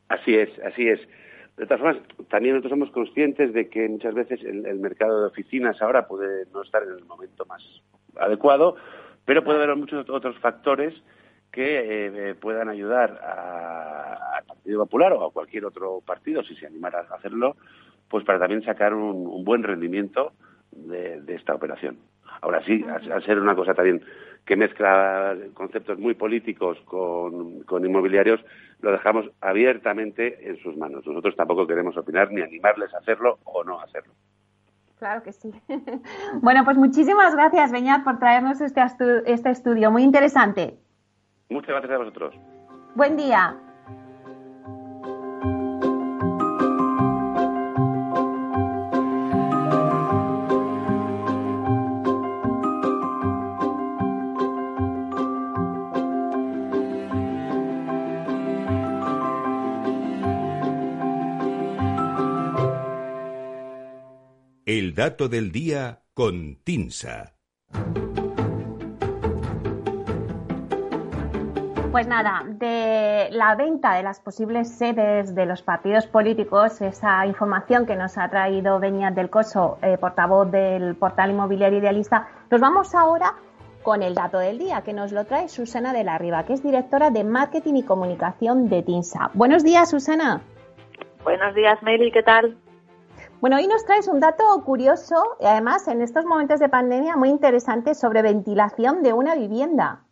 Así 0.08 0.34
es, 0.34 0.50
así 0.66 0.88
es. 0.88 1.02
De 1.58 1.66
todas 1.66 1.82
formas, 1.82 2.02
también 2.30 2.56
nosotros 2.56 2.80
somos 2.80 2.92
conscientes 2.92 3.52
de 3.52 3.68
que 3.68 3.90
muchas 3.90 4.14
veces 4.14 4.40
el, 4.42 4.80
mercado 4.80 5.20
de 5.20 5.28
oficinas 5.28 5.82
ahora 5.82 6.08
puede 6.08 6.46
no 6.54 6.62
estar 6.62 6.82
en 6.82 6.94
el 6.94 7.04
momento 7.04 7.46
más 7.46 7.62
adecuado, 8.18 8.78
pero 9.26 9.44
puede 9.44 9.62
haber 9.62 9.76
muchos 9.76 10.10
otros 10.10 10.40
factores 10.40 10.94
que 11.52 12.30
eh, 12.30 12.36
puedan 12.36 12.70
ayudar 12.70 13.20
al 13.22 14.46
Partido 14.46 14.86
Popular 14.86 15.14
o 15.14 15.26
a 15.26 15.32
cualquier 15.32 15.66
otro 15.66 16.02
partido, 16.02 16.44
si 16.44 16.56
se 16.56 16.66
animara 16.66 17.06
a 17.10 17.16
hacerlo, 17.16 17.58
pues 18.10 18.24
para 18.26 18.40
también 18.40 18.64
sacar 18.64 18.94
un, 18.94 19.44
buen 19.44 19.64
rendimiento 19.64 20.34
de, 20.72 21.22
esta 21.28 21.54
operación. 21.54 21.98
Ahora 22.42 22.64
sí, 22.66 22.84
al 22.88 23.24
ser 23.24 23.40
una 23.40 23.56
cosa 23.56 23.74
también 23.74 24.02
que 24.46 24.56
mezcla 24.56 25.36
conceptos 25.54 26.00
muy 26.00 26.16
políticos 26.16 26.78
con, 26.86 27.64
inmobiliarios, 27.86 28.40
lo 28.82 28.92
dejamos 28.92 29.30
abiertamente 29.42 30.50
en 30.50 30.58
sus 30.58 30.76
manos. 30.78 31.06
Nosotros 31.06 31.36
tampoco 31.36 31.68
queremos 31.68 31.96
opinar 31.98 32.32
ni 32.32 32.42
animarles 32.42 32.94
a 32.94 32.98
hacerlo 32.98 33.40
o 33.44 33.64
no 33.64 33.80
hacerlo. 33.80 34.14
Claro 34.98 35.22
que 35.24 35.34
sí. 35.34 35.52
bueno, 36.42 36.64
pues 36.64 36.78
muchísimas 36.78 37.36
gracias, 37.36 37.72
Beñat, 37.72 38.04
por 38.04 38.20
traernos 38.20 38.62
este, 38.62 38.82
este 39.26 39.50
estudio. 39.50 39.92
Muy 39.92 40.04
interesante. 40.04 40.78
Muchas 41.52 41.72
gracias 41.72 41.92
a 41.92 41.98
vosotros. 41.98 42.34
Buen 42.96 43.18
día. 43.18 43.58
El 64.66 64.96
dato 64.96 65.28
del 65.28 65.52
día 65.52 66.04
con 66.14 66.56
Tinsa. 66.64 67.36
Pues 71.92 72.08
nada, 72.08 72.44
de 72.46 73.28
la 73.32 73.54
venta 73.56 73.96
de 73.96 74.04
las 74.04 74.22
posibles 74.22 74.78
sedes 74.78 75.36
de 75.36 75.46
los 75.46 75.62
partidos 75.62 76.08
políticos, 76.08 76.80
esa 76.80 77.26
información 77.26 77.86
que 77.86 77.98
nos 77.98 78.18
ha 78.18 78.30
traído 78.30 78.80
Beñat 78.80 79.14
del 79.14 79.30
Coso, 79.30 79.78
eh, 79.82 79.98
portavoz 79.98 80.50
del 80.50 80.96
portal 80.96 81.32
inmobiliario 81.32 81.80
idealista, 81.80 82.30
nos 82.50 82.62
vamos 82.62 82.96
ahora 82.96 83.34
con 83.84 84.04
el 84.04 84.16
dato 84.16 84.40
del 84.40 84.58
día, 84.58 84.84
que 84.84 84.94
nos 84.94 85.12
lo 85.12 85.26
trae 85.26 85.50
Susana 85.50 85.92
de 85.92 86.06
la 86.06 86.18
Riva, 86.18 86.46
que 86.46 86.54
es 86.54 86.64
directora 86.64 87.10
de 87.10 87.26
Marketing 87.26 87.76
y 87.76 87.84
Comunicación 87.84 88.70
de 88.70 88.84
TINSA. 88.84 89.32
Buenos 89.34 89.62
días, 89.62 89.90
Susana. 89.90 90.42
Buenos 91.26 91.54
días, 91.56 91.84
Meli, 91.84 92.10
¿qué 92.14 92.24
tal? 92.24 92.58
Bueno, 93.42 93.58
hoy 93.58 93.68
nos 93.68 93.84
traes 93.84 94.08
un 94.08 94.22
dato 94.22 94.46
curioso 94.64 95.16
y 95.42 95.46
además 95.46 95.90
en 95.90 96.02
estos 96.02 96.24
momentos 96.24 96.62
de 96.62 96.70
pandemia 96.70 97.18
muy 97.18 97.28
interesante 97.28 97.96
sobre 97.96 98.22
ventilación 98.22 99.04
de 99.04 99.12
una 99.12 99.36
vivienda. 99.36 100.06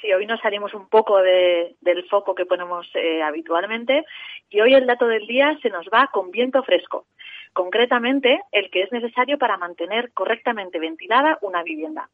Sí, 0.00 0.12
hoy 0.12 0.26
nos 0.26 0.40
salimos 0.40 0.74
un 0.74 0.88
poco 0.88 1.20
del 1.20 2.04
foco 2.08 2.34
que 2.34 2.46
ponemos 2.46 2.88
eh, 2.94 3.20
habitualmente 3.20 4.04
y 4.48 4.60
hoy 4.60 4.74
el 4.74 4.86
dato 4.86 5.08
del 5.08 5.26
día 5.26 5.58
se 5.60 5.70
nos 5.70 5.86
va 5.86 6.08
con 6.12 6.30
viento 6.30 6.62
fresco, 6.62 7.06
concretamente 7.52 8.40
el 8.52 8.70
que 8.70 8.82
es 8.82 8.92
necesario 8.92 9.38
para 9.38 9.56
mantener 9.56 10.12
correctamente 10.12 10.78
ventilada 10.78 11.38
una 11.42 11.64
vivienda. 11.64 12.08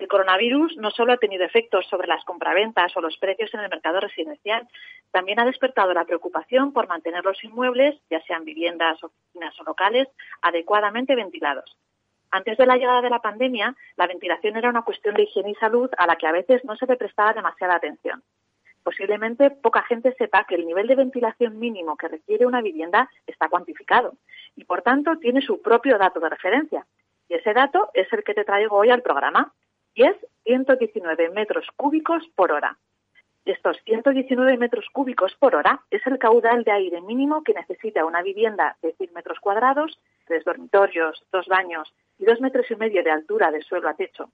El 0.00 0.08
coronavirus 0.08 0.76
no 0.78 0.90
solo 0.90 1.12
ha 1.12 1.18
tenido 1.18 1.44
efectos 1.44 1.86
sobre 1.86 2.08
las 2.08 2.24
compraventas 2.24 2.96
o 2.96 3.00
los 3.00 3.16
precios 3.18 3.54
en 3.54 3.60
el 3.60 3.70
mercado 3.70 4.00
residencial, 4.00 4.66
también 5.12 5.38
ha 5.38 5.44
despertado 5.44 5.92
la 5.92 6.04
preocupación 6.04 6.72
por 6.72 6.88
mantener 6.88 7.24
los 7.24 7.44
inmuebles, 7.44 8.00
ya 8.10 8.20
sean 8.22 8.44
viviendas, 8.44 9.02
oficinas 9.04 9.54
o 9.60 9.64
locales, 9.64 10.08
adecuadamente 10.40 11.14
ventilados. 11.14 11.76
Antes 12.34 12.56
de 12.56 12.64
la 12.64 12.78
llegada 12.78 13.02
de 13.02 13.10
la 13.10 13.20
pandemia, 13.20 13.76
la 13.96 14.06
ventilación 14.06 14.56
era 14.56 14.70
una 14.70 14.82
cuestión 14.82 15.14
de 15.14 15.24
higiene 15.24 15.50
y 15.50 15.54
salud 15.56 15.90
a 15.98 16.06
la 16.06 16.16
que 16.16 16.26
a 16.26 16.32
veces 16.32 16.64
no 16.64 16.76
se 16.76 16.86
le 16.86 16.96
prestaba 16.96 17.34
demasiada 17.34 17.74
atención. 17.74 18.22
Posiblemente 18.82 19.50
poca 19.50 19.82
gente 19.82 20.14
sepa 20.14 20.44
que 20.44 20.54
el 20.54 20.66
nivel 20.66 20.86
de 20.86 20.96
ventilación 20.96 21.58
mínimo 21.58 21.94
que 21.98 22.08
requiere 22.08 22.46
una 22.46 22.62
vivienda 22.62 23.10
está 23.26 23.50
cuantificado 23.50 24.14
y, 24.56 24.64
por 24.64 24.80
tanto, 24.80 25.18
tiene 25.18 25.42
su 25.42 25.60
propio 25.60 25.98
dato 25.98 26.20
de 26.20 26.30
referencia. 26.30 26.86
Y 27.28 27.34
ese 27.34 27.52
dato 27.52 27.90
es 27.92 28.10
el 28.14 28.24
que 28.24 28.32
te 28.32 28.44
traigo 28.44 28.78
hoy 28.78 28.88
al 28.88 29.02
programa 29.02 29.52
y 29.94 30.04
es 30.04 30.16
119 30.44 31.28
metros 31.30 31.66
cúbicos 31.76 32.26
por 32.34 32.50
hora. 32.50 32.78
Estos 33.44 33.76
119 33.84 34.56
metros 34.56 34.86
cúbicos 34.92 35.34
por 35.34 35.56
hora 35.56 35.80
es 35.90 36.06
el 36.06 36.18
caudal 36.18 36.62
de 36.62 36.70
aire 36.70 37.00
mínimo 37.00 37.42
que 37.42 37.54
necesita 37.54 38.04
una 38.04 38.22
vivienda 38.22 38.76
de 38.82 38.92
100 38.92 39.12
metros 39.14 39.40
cuadrados, 39.40 39.98
tres 40.26 40.44
dormitorios, 40.44 41.24
dos 41.32 41.46
baños 41.48 41.92
y 42.18 42.24
dos 42.24 42.40
metros 42.40 42.70
y 42.70 42.76
medio 42.76 43.02
de 43.02 43.10
altura 43.10 43.50
de 43.50 43.60
suelo 43.62 43.88
a 43.88 43.94
techo. 43.94 44.30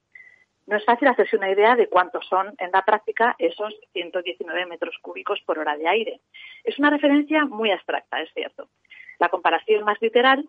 No 0.67 0.77
es 0.77 0.85
fácil 0.85 1.07
hacerse 1.07 1.37
una 1.37 1.49
idea 1.49 1.75
de 1.75 1.87
cuántos 1.87 2.27
son 2.27 2.53
en 2.59 2.69
la 2.71 2.85
práctica 2.85 3.35
esos 3.39 3.73
119 3.93 4.67
metros 4.67 4.95
cúbicos 5.01 5.41
por 5.43 5.57
hora 5.57 5.75
de 5.75 5.87
aire. 5.87 6.21
Es 6.63 6.77
una 6.77 6.91
referencia 6.91 7.45
muy 7.45 7.71
abstracta, 7.71 8.21
es 8.21 8.31
cierto. 8.35 8.69
La 9.17 9.29
comparación 9.29 9.83
más 9.83 9.99
literal 10.01 10.47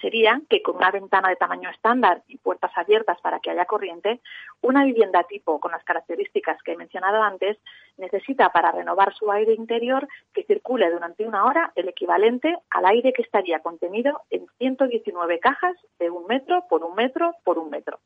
sería 0.00 0.40
que 0.48 0.62
con 0.62 0.76
una 0.76 0.90
ventana 0.90 1.28
de 1.28 1.36
tamaño 1.36 1.70
estándar 1.70 2.22
y 2.28 2.38
puertas 2.38 2.70
abiertas 2.76 3.20
para 3.20 3.40
que 3.40 3.50
haya 3.50 3.64
corriente, 3.66 4.20
una 4.62 4.84
vivienda 4.84 5.24
tipo 5.24 5.60
con 5.60 5.72
las 5.72 5.84
características 5.84 6.62
que 6.62 6.72
he 6.72 6.76
mencionado 6.76 7.22
antes 7.22 7.58
necesita 7.98 8.50
para 8.50 8.72
renovar 8.72 9.14
su 9.14 9.30
aire 9.30 9.54
interior 9.54 10.08
que 10.32 10.44
circule 10.44 10.90
durante 10.90 11.26
una 11.26 11.44
hora 11.44 11.72
el 11.74 11.88
equivalente 11.88 12.56
al 12.70 12.86
aire 12.86 13.12
que 13.12 13.22
estaría 13.22 13.60
contenido 13.60 14.22
en 14.30 14.46
119 14.58 15.38
cajas 15.38 15.76
de 15.98 16.10
un 16.10 16.26
metro 16.26 16.64
por 16.68 16.84
un 16.84 16.94
metro 16.94 17.34
por 17.44 17.58
un 17.58 17.70
metro. 17.70 18.00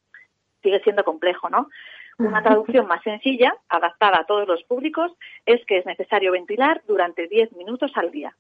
Sigue 0.63 0.81
siendo 0.81 1.05
complejo, 1.05 1.51
¿no? 1.51 1.69
Una 2.19 2.43
traducción 2.43 2.87
más 2.87 3.03
sencilla, 3.03 3.57
adaptada 3.69 4.21
a 4.21 4.25
todos 4.25 4.47
los 4.47 4.63
públicos, 4.65 5.13
es 5.47 5.65
que 5.67 5.79
es 5.79 5.87
necesario 5.87 6.33
ventilar 6.33 6.83
durante 6.87 7.27
10 7.27 7.53
minutos 7.53 7.91
al 7.97 8.13
día. 8.13 8.37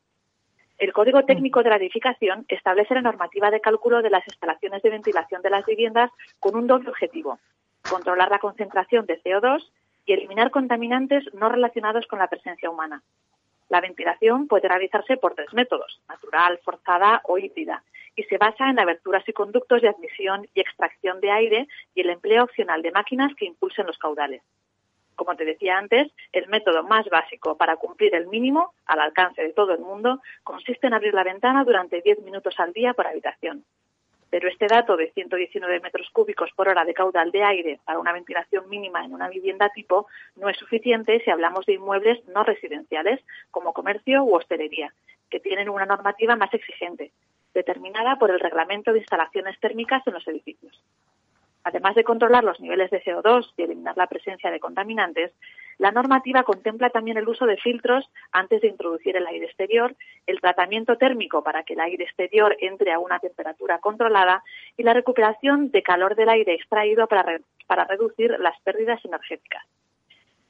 El 0.78 0.92
Código 0.92 1.20
mm. 1.20 1.26
Técnico 1.26 1.62
de 1.62 1.70
la 1.70 1.76
Edificación 1.76 2.44
establece 2.48 2.94
la 2.94 3.02
normativa 3.02 3.50
de 3.50 3.60
cálculo 3.60 4.02
de 4.02 4.10
las 4.10 4.26
instalaciones 4.26 4.82
de 4.82 4.90
ventilación 4.90 5.42
de 5.42 5.50
las 5.50 5.64
viviendas 5.66 6.10
con 6.40 6.56
un 6.56 6.66
doble 6.66 6.90
objetivo, 6.90 7.38
controlar 7.88 8.30
la 8.30 8.38
concentración 8.38 9.06
de 9.06 9.22
CO2 9.22 9.62
y 10.06 10.12
eliminar 10.12 10.50
contaminantes 10.50 11.24
no 11.34 11.48
relacionados 11.48 12.06
con 12.06 12.18
la 12.18 12.28
presencia 12.28 12.70
humana. 12.70 13.02
La 13.68 13.80
ventilación 13.80 14.46
puede 14.46 14.68
realizarse 14.68 15.16
por 15.16 15.34
tres 15.34 15.52
métodos, 15.54 16.00
natural, 16.08 16.60
forzada 16.64 17.22
o 17.24 17.38
híbrida, 17.38 17.82
y 18.16 18.22
se 18.24 18.38
basa 18.38 18.70
en 18.70 18.78
aberturas 18.78 19.28
y 19.28 19.32
conductos 19.32 19.82
de 19.82 19.88
admisión 19.88 20.46
y 20.54 20.60
extracción 20.60 21.20
de 21.20 21.30
aire 21.30 21.68
y 21.94 22.02
el 22.02 22.10
empleo 22.10 22.44
opcional 22.44 22.82
de 22.82 22.92
máquinas 22.92 23.34
que 23.34 23.46
impulsen 23.46 23.86
los 23.86 23.98
caudales. 23.98 24.42
Como 25.14 25.37
te 25.37 25.44
decía 25.44 25.78
antes, 25.78 26.12
el 26.33 26.49
método 26.49 26.83
más 26.83 27.09
básico 27.09 27.56
para 27.56 27.76
cumplir 27.76 28.14
el 28.14 28.26
mínimo 28.26 28.75
al 28.87 29.00
alcance 29.00 29.42
de 29.42 29.52
todo 29.52 29.73
el 29.73 29.80
mundo 29.80 30.21
consiste 30.42 30.87
en 30.87 30.94
abrir 30.94 31.14
la 31.14 31.25
ventana 31.25 31.64
durante 31.64 32.00
10 32.02 32.21
minutos 32.21 32.54
al 32.59 32.73
día 32.73 32.94
por 32.94 33.06
habitación. 33.06 33.64
Pero 34.30 34.49
este 34.49 34.66
dato 34.66 34.97
de 34.97 35.12
119 35.12 35.80
metros 35.80 36.11
cúbicos 36.11 36.50
por 36.56 36.68
hora 36.68 36.85
de 36.85 36.92
caudal 36.92 37.30
de 37.30 37.44
aire 37.44 37.78
para 37.85 38.00
una 38.00 38.12
ventilación 38.12 38.68
mínima 38.68 39.04
en 39.04 39.14
una 39.14 39.28
vivienda 39.28 39.68
tipo 39.68 40.09
no 40.35 40.49
es 40.49 40.56
suficiente 40.56 41.21
si 41.25 41.30
hablamos 41.30 41.66
de 41.66 41.75
inmuebles 41.75 42.26
no 42.26 42.42
residenciales 42.42 43.21
como 43.52 43.73
comercio 43.73 44.25
u 44.25 44.35
hostelería, 44.35 44.92
que 45.30 45.38
tienen 45.38 45.68
una 45.68 45.87
normativa 45.87 46.35
más 46.35 46.52
exigente, 46.52 47.12
determinada 47.54 48.16
por 48.16 48.33
el 48.33 48.40
Reglamento 48.40 48.92
de 48.92 48.99
Instalaciones 48.99 49.59
Térmicas 49.61 50.02
en 50.06 50.14
los 50.14 50.26
edificios. 50.26 50.83
Además 51.64 51.94
de 51.94 52.04
controlar 52.04 52.44
los 52.44 52.61
niveles 52.61 52.90
de 52.90 53.02
CO2 53.02 53.50
y 53.56 53.62
eliminar 53.62 53.97
la 53.97 54.06
presencia 54.06 54.50
de 54.50 54.61
contaminantes, 54.61 55.33
la 55.78 55.90
normativa 55.90 56.44
contempla 56.44 56.90
también 56.90 57.16
el 57.16 57.28
uso 57.28 57.47
de 57.47 57.56
filtros 57.56 58.09
antes 58.33 58.61
de 58.61 58.68
introducir 58.68 59.16
el 59.16 59.26
aire 59.26 59.47
exterior, 59.47 59.97
el 60.26 60.40
tratamiento 60.40 60.97
térmico 60.99 61.42
para 61.42 61.64
que 61.64 61.73
el 61.73 61.80
aire 61.80 62.04
exterior 62.04 62.56
entre 62.61 62.92
a 62.92 62.99
una 62.99 63.18
temperatura 63.18 63.78
controlada 63.78 64.44
y 64.76 64.83
la 64.83 64.92
recuperación 64.92 65.71
de 65.71 65.83
calor 65.83 66.14
del 66.14 66.28
aire 66.28 66.54
extraído 66.54 67.06
para, 67.06 67.40
para 67.66 67.85
reducir 67.85 68.37
las 68.38 68.61
pérdidas 68.61 69.04
energéticas. 69.04 69.64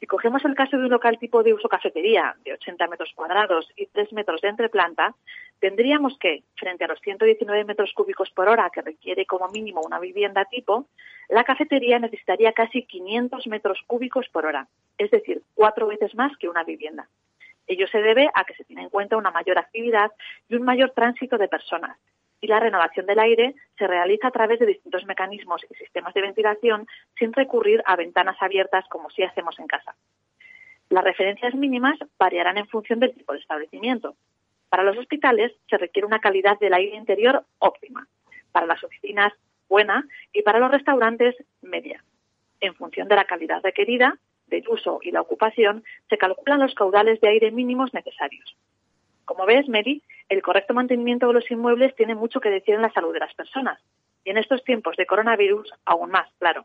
Si 0.04 0.06
cogemos 0.06 0.44
el 0.44 0.54
caso 0.54 0.76
de 0.76 0.82
un 0.82 0.90
local 0.90 1.18
tipo 1.18 1.42
de 1.42 1.54
uso 1.54 1.66
cafetería 1.66 2.36
de 2.44 2.52
80 2.52 2.88
metros 2.88 3.10
cuadrados 3.14 3.72
y 3.74 3.86
3 3.86 4.12
metros 4.12 4.42
de 4.42 4.48
entreplanta, 4.48 5.14
tendríamos 5.60 6.18
que, 6.18 6.42
frente 6.56 6.84
a 6.84 6.88
los 6.88 7.00
119 7.00 7.64
metros 7.64 7.90
cúbicos 7.94 8.30
por 8.32 8.50
hora 8.50 8.68
que 8.68 8.82
requiere 8.82 9.24
como 9.24 9.48
mínimo 9.48 9.80
una 9.80 9.98
vivienda 9.98 10.44
tipo, 10.44 10.88
la 11.30 11.42
cafetería 11.42 11.98
necesitaría 11.98 12.52
casi 12.52 12.82
500 12.82 13.46
metros 13.46 13.80
cúbicos 13.86 14.28
por 14.28 14.44
hora, 14.44 14.68
es 14.98 15.10
decir, 15.10 15.40
cuatro 15.54 15.86
veces 15.86 16.14
más 16.14 16.36
que 16.36 16.50
una 16.50 16.64
vivienda. 16.64 17.08
Ello 17.66 17.86
se 17.88 18.02
debe 18.02 18.28
a 18.34 18.44
que 18.44 18.52
se 18.56 18.64
tiene 18.64 18.82
en 18.82 18.90
cuenta 18.90 19.16
una 19.16 19.30
mayor 19.30 19.58
actividad 19.58 20.12
y 20.50 20.56
un 20.56 20.64
mayor 20.64 20.90
tránsito 20.90 21.38
de 21.38 21.48
personas. 21.48 21.96
Y 22.44 22.46
la 22.46 22.60
renovación 22.60 23.06
del 23.06 23.20
aire 23.20 23.54
se 23.78 23.86
realiza 23.86 24.28
a 24.28 24.30
través 24.30 24.58
de 24.58 24.66
distintos 24.66 25.06
mecanismos 25.06 25.64
y 25.64 25.74
sistemas 25.76 26.12
de 26.12 26.20
ventilación 26.20 26.86
sin 27.18 27.32
recurrir 27.32 27.82
a 27.86 27.96
ventanas 27.96 28.36
abiertas 28.38 28.84
como 28.90 29.08
si 29.08 29.22
hacemos 29.22 29.58
en 29.58 29.66
casa. 29.66 29.94
Las 30.90 31.04
referencias 31.04 31.54
mínimas 31.54 31.98
variarán 32.18 32.58
en 32.58 32.66
función 32.66 33.00
del 33.00 33.14
tipo 33.14 33.32
de 33.32 33.38
establecimiento. 33.38 34.14
Para 34.68 34.82
los 34.82 34.98
hospitales 34.98 35.52
se 35.70 35.78
requiere 35.78 36.04
una 36.04 36.18
calidad 36.18 36.58
del 36.58 36.74
aire 36.74 36.94
interior 36.94 37.46
óptima, 37.60 38.06
para 38.52 38.66
las 38.66 38.84
oficinas 38.84 39.32
buena 39.66 40.06
y 40.34 40.42
para 40.42 40.58
los 40.58 40.70
restaurantes 40.70 41.34
media. 41.62 42.04
En 42.60 42.74
función 42.74 43.08
de 43.08 43.16
la 43.16 43.24
calidad 43.24 43.62
requerida, 43.62 44.18
del 44.48 44.68
uso 44.68 44.98
y 45.00 45.12
la 45.12 45.22
ocupación, 45.22 45.82
se 46.10 46.18
calculan 46.18 46.60
los 46.60 46.74
caudales 46.74 47.22
de 47.22 47.28
aire 47.28 47.50
mínimos 47.50 47.94
necesarios. 47.94 48.54
Como 49.24 49.46
ves, 49.46 49.66
Mary, 49.66 50.02
el 50.28 50.42
correcto 50.42 50.74
mantenimiento 50.74 51.26
de 51.26 51.34
los 51.34 51.50
inmuebles 51.50 51.94
tiene 51.94 52.14
mucho 52.14 52.40
que 52.40 52.50
decir 52.50 52.74
en 52.74 52.82
la 52.82 52.92
salud 52.92 53.12
de 53.12 53.20
las 53.20 53.34
personas. 53.34 53.80
Y 54.24 54.30
en 54.30 54.38
estos 54.38 54.64
tiempos 54.64 54.96
de 54.96 55.06
coronavirus, 55.06 55.72
aún 55.84 56.10
más, 56.10 56.28
claro. 56.38 56.64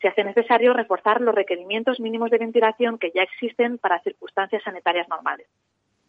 Se 0.00 0.08
hace 0.08 0.22
necesario 0.22 0.72
reforzar 0.72 1.20
los 1.20 1.34
requerimientos 1.34 1.98
mínimos 1.98 2.30
de 2.30 2.38
ventilación 2.38 2.98
que 2.98 3.10
ya 3.14 3.22
existen 3.22 3.78
para 3.78 4.00
circunstancias 4.00 4.62
sanitarias 4.62 5.08
normales. 5.08 5.48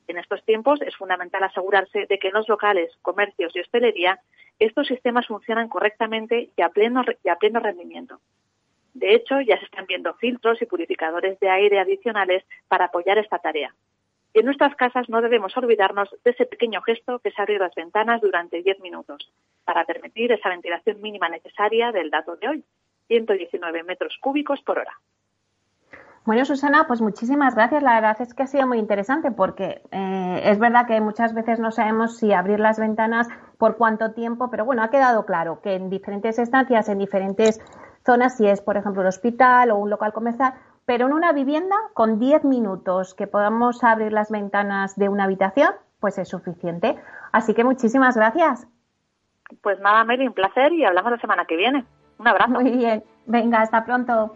En 0.08 0.18
estos 0.18 0.44
tiempos 0.46 0.82
es 0.82 0.96
fundamental 0.96 1.44
asegurarse 1.44 2.06
de 2.06 2.20
que 2.20 2.28
en 2.28 2.34
los 2.36 2.48
locales, 2.48 2.92
comercios 3.02 3.56
y 3.56 3.62
hostelería 3.62 4.20
estos 4.60 4.88
sistemas 4.88 5.28
funcionan 5.28 5.68
correctamente 5.68 6.50
y 6.56 6.62
a 6.62 6.70
pleno, 6.70 7.04
rendimiento. 7.60 8.20
De 8.94 9.14
hecho, 9.14 9.42
ya 9.42 9.58
se 9.60 9.66
están 9.66 9.86
viendo 9.88 10.14
filtros 10.16 10.62
y 10.62 10.66
purificadores 10.66 11.40
de 11.40 11.50
aire 11.50 11.80
adicionales 11.80 12.44
para 12.68 12.86
apoyar 12.86 13.18
esta 13.18 13.40
tarea. 13.40 13.74
En 14.36 14.44
nuestras 14.44 14.76
casas 14.76 15.08
no 15.08 15.22
debemos 15.22 15.56
olvidarnos 15.56 16.10
de 16.26 16.32
ese 16.32 16.46
pequeño 16.46 16.82
gesto 16.82 17.20
que 17.20 17.30
es 17.30 17.40
abrir 17.40 17.62
las 17.62 17.74
ventanas 17.74 18.20
durante 18.20 18.62
10 18.62 18.82
minutos 18.82 19.32
para 19.64 19.86
permitir 19.86 20.34
esa 20.34 20.50
ventilación 20.50 21.02
mínima 21.02 21.30
necesaria 21.30 21.94
del 21.94 22.10
dato 22.10 22.36
de 22.36 22.50
hoy, 22.50 22.66
119 23.08 23.84
metros 23.84 24.18
cúbicos 24.20 24.62
por 24.62 24.80
hora. 24.80 24.92
Bueno, 26.26 26.44
Susana, 26.44 26.84
pues 26.86 27.00
muchísimas 27.00 27.56
gracias. 27.56 27.82
La 27.82 27.94
verdad 27.94 28.18
es 28.20 28.34
que 28.34 28.44
ha 28.44 28.48
sido 28.48 28.68
muy 28.68 28.78
interesante 28.78 29.32
porque 29.32 29.82
eh, 29.92 30.42
es 30.44 30.60
verdad 30.60 30.86
que 30.86 31.00
muchas 31.00 31.34
veces 31.34 31.62
no 31.62 31.72
sabemos 31.72 32.18
si 32.18 32.34
abrir 32.34 32.60
las 32.60 32.78
ventanas 32.78 33.30
por 33.58 33.78
cuánto 33.78 34.12
tiempo, 34.12 34.52
pero 34.52 34.66
bueno, 34.66 34.84
ha 34.84 34.90
quedado 34.90 35.26
claro 35.26 35.62
que 35.62 35.76
en 35.76 35.90
diferentes 35.90 36.40
estancias, 36.40 36.90
en 36.90 37.00
diferentes 37.00 37.62
zonas, 38.06 38.36
si 38.36 38.48
es, 38.48 38.60
por 38.60 38.76
ejemplo, 38.76 39.02
un 39.02 39.08
hospital 39.08 39.72
o 39.72 39.78
un 39.78 39.90
local 39.90 40.12
comercial, 40.12 40.56
pero 40.86 41.08
en 41.08 41.14
una 41.14 41.32
vivienda 41.32 41.76
con 41.94 42.20
10 42.20 42.44
minutos 42.46 43.14
que 43.14 43.28
podamos 43.28 43.84
abrir 43.84 44.14
las 44.14 44.30
ventanas 44.30 44.96
de 44.96 45.10
una 45.10 45.26
habitación, 45.26 45.70
pues 46.00 46.18
es 46.18 46.30
suficiente. 46.30 46.96
Así 47.32 47.54
que 47.54 47.64
muchísimas 47.64 48.16
gracias. 48.16 48.68
Pues 49.62 49.80
nada, 49.80 50.04
Meli, 50.04 50.28
un 50.28 50.34
placer 50.34 50.74
y 50.74 50.86
hablamos 50.86 51.12
la 51.12 51.20
semana 51.20 51.46
que 51.46 51.58
viene. 51.58 51.86
Un 52.18 52.28
abrazo. 52.28 52.52
Muy 52.52 52.72
bien. 52.72 53.04
Venga, 53.26 53.62
hasta 53.62 53.84
pronto. 53.86 54.36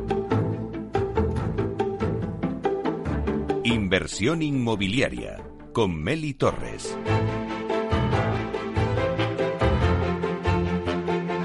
Inversión 3.91 4.41
inmobiliaria 4.41 5.37
con 5.73 6.01
Meli 6.01 6.33
Torres. 6.33 6.97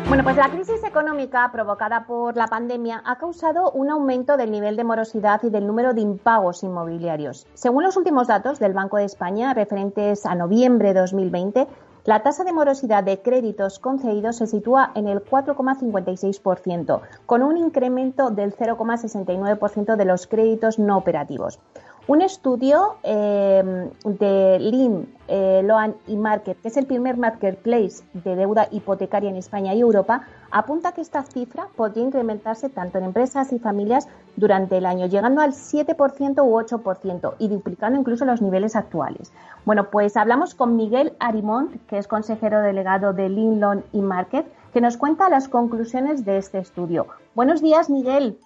Bueno, 0.06 0.22
pues 0.22 0.36
la 0.36 0.48
crisis 0.50 0.84
económica 0.84 1.50
provocada 1.50 2.06
por 2.06 2.36
la 2.36 2.46
pandemia 2.46 3.02
ha 3.04 3.18
causado 3.18 3.72
un 3.72 3.90
aumento 3.90 4.36
del 4.36 4.52
nivel 4.52 4.76
de 4.76 4.84
morosidad 4.84 5.42
y 5.42 5.50
del 5.50 5.66
número 5.66 5.92
de 5.92 6.02
impagos 6.02 6.62
inmobiliarios. 6.62 7.48
Según 7.54 7.82
los 7.82 7.96
últimos 7.96 8.28
datos 8.28 8.60
del 8.60 8.74
Banco 8.74 8.98
de 8.98 9.06
España 9.06 9.52
referentes 9.52 10.24
a 10.24 10.36
noviembre 10.36 10.94
de 10.94 11.00
2020, 11.00 11.66
la 12.04 12.22
tasa 12.22 12.44
de 12.44 12.52
morosidad 12.52 13.02
de 13.02 13.20
créditos 13.20 13.80
concedidos 13.80 14.36
se 14.36 14.46
sitúa 14.46 14.92
en 14.94 15.08
el 15.08 15.24
4,56%, 15.24 17.00
con 17.26 17.42
un 17.42 17.56
incremento 17.56 18.30
del 18.30 18.54
0,69% 18.54 19.96
de 19.96 20.04
los 20.04 20.28
créditos 20.28 20.78
no 20.78 20.96
operativos. 20.98 21.58
Un 22.08 22.22
estudio 22.22 22.98
em, 23.02 23.90
de 24.04 24.60
Lean, 24.60 25.08
eh, 25.26 25.60
Loan 25.64 25.96
y 26.06 26.16
Market, 26.16 26.56
que 26.62 26.68
es 26.68 26.76
el 26.76 26.86
primer 26.86 27.16
marketplace 27.16 28.04
de 28.14 28.36
deuda 28.36 28.68
hipotecaria 28.70 29.28
en 29.28 29.34
España 29.34 29.74
y 29.74 29.80
Europa, 29.80 30.22
apunta 30.52 30.92
que 30.92 31.00
esta 31.00 31.24
cifra 31.24 31.66
podría 31.74 32.04
incrementarse 32.04 32.68
tanto 32.68 32.98
en 32.98 33.04
empresas 33.06 33.52
y 33.52 33.58
familias 33.58 34.06
durante 34.36 34.76
el 34.76 34.86
año, 34.86 35.06
llegando 35.06 35.40
al 35.40 35.50
7% 35.50 36.44
u 36.44 36.60
8% 36.60 37.34
y 37.40 37.48
duplicando 37.48 37.98
incluso 37.98 38.24
los 38.24 38.40
niveles 38.40 38.76
actuales. 38.76 39.32
Bueno, 39.64 39.90
pues 39.90 40.16
hablamos 40.16 40.54
con 40.54 40.76
Miguel 40.76 41.14
Arimont, 41.18 41.74
que 41.88 41.98
es 41.98 42.06
consejero 42.06 42.60
delegado 42.60 43.14
de 43.14 43.28
Lean 43.28 43.58
Loan 43.58 43.84
y 43.92 44.00
Market, 44.00 44.46
que 44.72 44.80
nos 44.80 44.96
cuenta 44.96 45.28
las 45.28 45.48
conclusiones 45.48 46.24
de 46.24 46.36
este 46.36 46.58
estudio. 46.58 47.08
Buenos 47.34 47.62
días, 47.62 47.90
Miguel. 47.90 48.38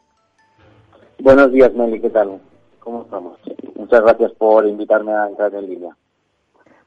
Buenos 1.18 1.52
días, 1.52 1.74
Meli, 1.74 2.00
¿qué 2.00 2.08
tal? 2.08 2.40
¿Cómo 2.80 3.02
estamos? 3.02 3.38
Muchas 3.76 4.00
gracias 4.02 4.32
por 4.32 4.66
invitarme 4.66 5.12
a 5.12 5.28
entrar 5.28 5.54
en 5.54 5.68
línea. 5.68 5.96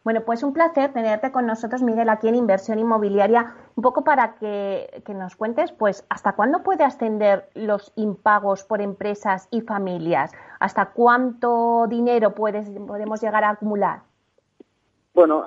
Bueno, 0.04 0.22
pues 0.26 0.44
un 0.44 0.52
placer 0.52 0.92
tenerte 0.92 1.32
con 1.32 1.46
nosotros, 1.46 1.82
Miguel, 1.82 2.10
aquí 2.10 2.28
en 2.28 2.36
Inversión 2.36 2.78
Inmobiliaria, 2.78 3.56
un 3.78 3.84
poco 3.84 4.04
para 4.04 4.36
que, 4.36 5.02
nos 5.16 5.38
cuentes, 5.38 5.72
pues, 5.72 6.06
¿hasta 6.10 6.34
cuándo 6.34 6.62
puede 6.62 6.84
ascender 6.84 7.48
los 7.54 7.94
impagos 7.96 8.66
por 8.66 8.82
empresas 8.82 9.48
y 9.50 9.62
familias? 9.62 10.34
¿Hasta 10.60 10.92
cuánto 10.92 11.88
dinero 11.88 12.34
podemos 12.36 13.22
llegar 13.22 13.46
a 13.46 13.52
acumular? 13.52 14.02
Bueno, 15.14 15.46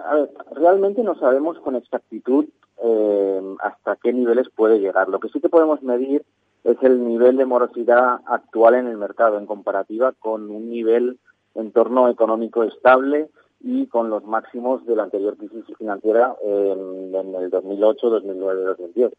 realmente 0.53 1.03
no 1.03 1.17
sabemos 1.17 1.59
con 1.59 1.77
exactitud 1.77 2.47
eh, 2.83 3.57
hasta 3.61 3.97
qué 3.97 4.13
niveles 4.13 4.49
puede 4.49 4.79
llegar. 4.79 5.09
Lo 5.09 5.21
que 5.21 5.29
sí 5.29 5.41
que 5.41 5.51
podemos 5.51 5.83
medir 5.83 6.25
es 6.67 6.83
el 6.83 7.07
nivel 7.07 7.37
de 7.37 7.47
morosidad 7.47 8.21
actual 8.27 8.75
en 8.75 8.89
el 8.89 8.97
mercado 8.97 9.39
en 9.39 9.47
comparativa 9.47 10.13
con 10.19 10.51
un 10.51 10.69
nivel 10.69 11.17
entorno 11.55 12.09
económico 12.09 12.65
estable 12.65 13.29
y 13.61 13.87
con 13.87 14.11
los 14.11 14.25
máximos 14.25 14.85
de 14.85 14.97
la 14.97 15.05
anterior 15.05 15.37
crisis 15.37 15.65
financiera 15.79 16.35
en, 16.43 17.15
el 17.15 17.51
2008, 17.51 18.11
2009, 18.11 18.65
2010. 18.65 19.13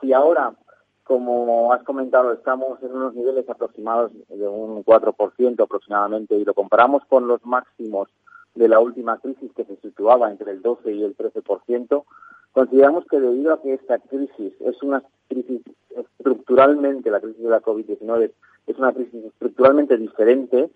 si 0.00 0.12
ahora, 0.14 0.54
como 1.04 1.74
has 1.74 1.82
comentado, 1.82 2.32
estamos 2.32 2.82
en 2.82 2.96
unos 2.96 3.14
niveles 3.14 3.46
aproximados 3.50 4.12
de 4.30 4.48
un 4.48 4.82
4% 4.84 5.62
aproximadamente 5.62 6.36
y 6.36 6.44
lo 6.44 6.54
comparamos 6.54 7.04
con 7.04 7.28
los 7.28 7.44
máximos 7.44 8.08
de 8.54 8.68
la 8.68 8.80
última 8.80 9.18
crisis 9.18 9.52
que 9.54 9.64
se 9.64 9.76
situaba 9.76 10.30
entre 10.30 10.52
el 10.52 10.62
12 10.62 10.90
y 10.90 11.02
el 11.02 11.14
13%, 11.14 12.04
consideramos 12.52 13.04
que 13.06 13.18
debido 13.18 13.52
a 13.52 13.62
que 13.62 13.74
esta 13.74 13.98
crisis 13.98 14.52
es 14.60 14.82
una 14.82 15.02
crisis 15.28 15.62
estructuralmente, 15.96 17.10
la 17.10 17.20
crisis 17.20 17.42
de 17.42 17.50
la 17.50 17.62
COVID-19 17.62 18.30
es 18.66 18.78
una 18.78 18.92
crisis 18.92 19.24
estructuralmente 19.24 19.96
diferente 19.96 20.70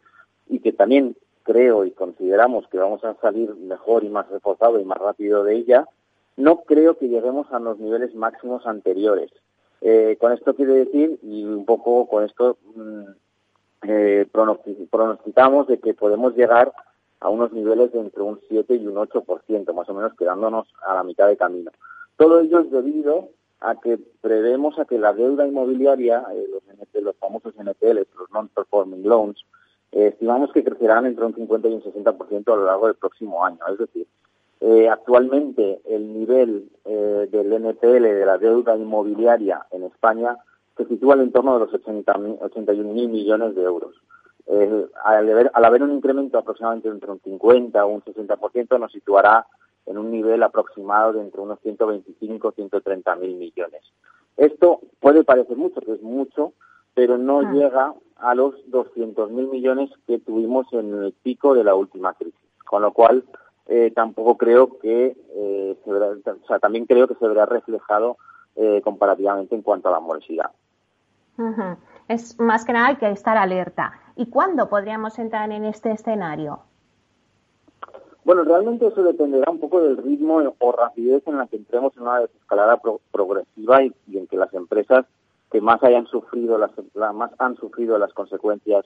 y 0.48 0.60
que 0.60 0.72
también 0.72 1.16
creo 1.42 1.84
y 1.84 1.92
consideramos 1.92 2.66
que 2.68 2.78
vamos 2.78 3.04
a 3.04 3.14
salir 3.20 3.54
mejor 3.54 4.04
y 4.04 4.08
más 4.08 4.28
reforzado 4.28 4.80
y 4.80 4.84
más 4.84 4.98
rápido 4.98 5.44
de 5.44 5.54
ella, 5.54 5.86
no 6.36 6.62
creo 6.62 6.98
que 6.98 7.08
lleguemos 7.08 7.50
a 7.52 7.58
los 7.58 7.78
niveles 7.78 8.14
máximos 8.14 8.66
anteriores. 8.66 9.30
Eh, 9.80 10.16
con 10.20 10.32
esto 10.32 10.54
quiere 10.54 10.72
decir, 10.72 11.18
y 11.22 11.44
un 11.44 11.64
poco 11.64 12.08
con 12.08 12.24
esto 12.24 12.58
mm, 12.74 13.02
eh, 13.88 14.26
pronosticamos 14.90 15.68
de 15.68 15.78
que 15.78 15.94
podemos 15.94 16.34
llegar 16.34 16.72
a 17.20 17.28
unos 17.28 17.52
niveles 17.52 17.92
de 17.92 18.00
entre 18.00 18.22
un 18.22 18.40
7 18.48 18.74
y 18.74 18.86
un 18.86 18.96
8%, 18.96 19.72
más 19.74 19.88
o 19.88 19.94
menos 19.94 20.14
quedándonos 20.14 20.68
a 20.86 20.94
la 20.94 21.02
mitad 21.02 21.28
de 21.28 21.36
camino. 21.36 21.70
Todo 22.16 22.40
ello 22.40 22.60
es 22.60 22.70
debido 22.70 23.30
a 23.60 23.74
que 23.80 23.98
prevemos 24.20 24.78
a 24.78 24.84
que 24.84 24.98
la 24.98 25.12
deuda 25.12 25.46
inmobiliaria, 25.46 26.24
eh, 26.32 26.46
los, 26.50 27.02
los 27.02 27.16
famosos 27.16 27.54
NPLs, 27.58 28.06
los 28.18 28.30
Non-Performing 28.30 29.02
Loans, 29.08 29.44
estimamos 29.92 30.52
que 30.52 30.64
crecerán 30.64 31.06
entre 31.06 31.24
un 31.24 31.34
50 31.34 31.68
y 31.68 31.74
un 31.74 31.82
60% 31.82 32.52
a 32.52 32.56
lo 32.56 32.66
largo 32.66 32.86
del 32.86 32.96
próximo 32.96 33.44
año. 33.44 33.58
Es 33.72 33.78
decir, 33.78 34.06
eh, 34.60 34.88
actualmente 34.88 35.80
el 35.84 36.12
nivel 36.12 36.70
eh, 36.84 37.28
del 37.30 37.52
NPL 37.52 38.02
de 38.02 38.26
la 38.26 38.38
deuda 38.38 38.76
inmobiliaria 38.76 39.66
en 39.70 39.84
España 39.84 40.36
se 40.76 40.86
sitúa 40.86 41.14
en 41.14 41.32
torno 41.32 41.54
de 41.54 41.60
los 41.60 41.74
81 41.74 42.92
mil 42.92 43.08
millones 43.08 43.54
de 43.54 43.62
euros. 43.62 43.94
Eh, 44.46 44.86
al, 45.04 45.28
haber, 45.30 45.50
al, 45.52 45.64
haber, 45.64 45.82
un 45.82 45.92
incremento 45.92 46.38
aproximadamente 46.38 46.88
entre 46.88 47.10
un 47.10 47.20
50 47.20 47.84
o 47.84 47.88
un 47.88 48.02
60%, 48.02 48.78
nos 48.78 48.92
situará 48.92 49.46
en 49.86 49.98
un 49.98 50.10
nivel 50.10 50.42
aproximado 50.42 51.12
de 51.12 51.20
entre 51.20 51.40
unos 51.40 51.60
125 51.60 52.52
130 52.52 53.16
mil 53.16 53.36
millones. 53.36 53.82
Esto 54.36 54.80
puede 55.00 55.24
parecer 55.24 55.56
mucho, 55.56 55.80
que 55.80 55.92
es 55.92 56.02
mucho, 56.02 56.52
pero 56.94 57.18
no 57.18 57.40
ah. 57.40 57.52
llega 57.52 57.94
a 58.16 58.34
los 58.34 58.54
200 58.70 59.30
mil 59.30 59.48
millones 59.48 59.90
que 60.06 60.18
tuvimos 60.18 60.66
en 60.72 60.94
el 60.94 61.12
pico 61.12 61.54
de 61.54 61.64
la 61.64 61.74
última 61.74 62.14
crisis. 62.14 62.40
Con 62.64 62.82
lo 62.82 62.92
cual, 62.92 63.24
eh, 63.66 63.92
tampoco 63.94 64.36
creo 64.36 64.78
que 64.78 65.16
eh, 65.34 65.76
se 65.84 65.92
verá, 65.92 66.08
o 66.08 66.46
sea, 66.46 66.58
también 66.58 66.86
creo 66.86 67.08
que 67.08 67.14
se 67.14 67.26
verá 67.26 67.46
reflejado 67.46 68.16
eh, 68.54 68.80
comparativamente 68.82 69.54
en 69.54 69.62
cuanto 69.62 69.88
a 69.88 69.92
la 69.92 70.00
morosidad. 70.00 70.50
Es 72.08 72.38
más 72.38 72.64
que 72.64 72.72
nada 72.72 72.88
hay 72.88 72.96
que 72.96 73.10
estar 73.10 73.36
alerta. 73.36 73.92
¿Y 74.14 74.26
cuándo 74.26 74.68
podríamos 74.68 75.18
entrar 75.18 75.50
en 75.50 75.64
este 75.64 75.90
escenario? 75.90 76.60
Bueno, 78.24 78.42
realmente 78.42 78.86
eso 78.86 79.02
dependerá 79.02 79.50
un 79.50 79.60
poco 79.60 79.80
del 79.80 79.96
ritmo 79.98 80.42
o 80.58 80.72
rapidez 80.72 81.22
en 81.26 81.38
la 81.38 81.46
que 81.46 81.56
entremos 81.56 81.96
en 81.96 82.02
una 82.02 82.20
desescalada 82.20 82.80
progresiva 83.12 83.84
y, 83.84 83.92
en 84.12 84.26
que 84.26 84.36
las 84.36 84.52
empresas 84.52 85.06
que 85.50 85.60
más 85.60 85.80
hayan 85.84 86.06
sufrido 86.06 86.58
las, 86.58 86.72
más 87.14 87.30
han 87.38 87.56
sufrido 87.56 87.98
las 87.98 88.12
consecuencias 88.12 88.84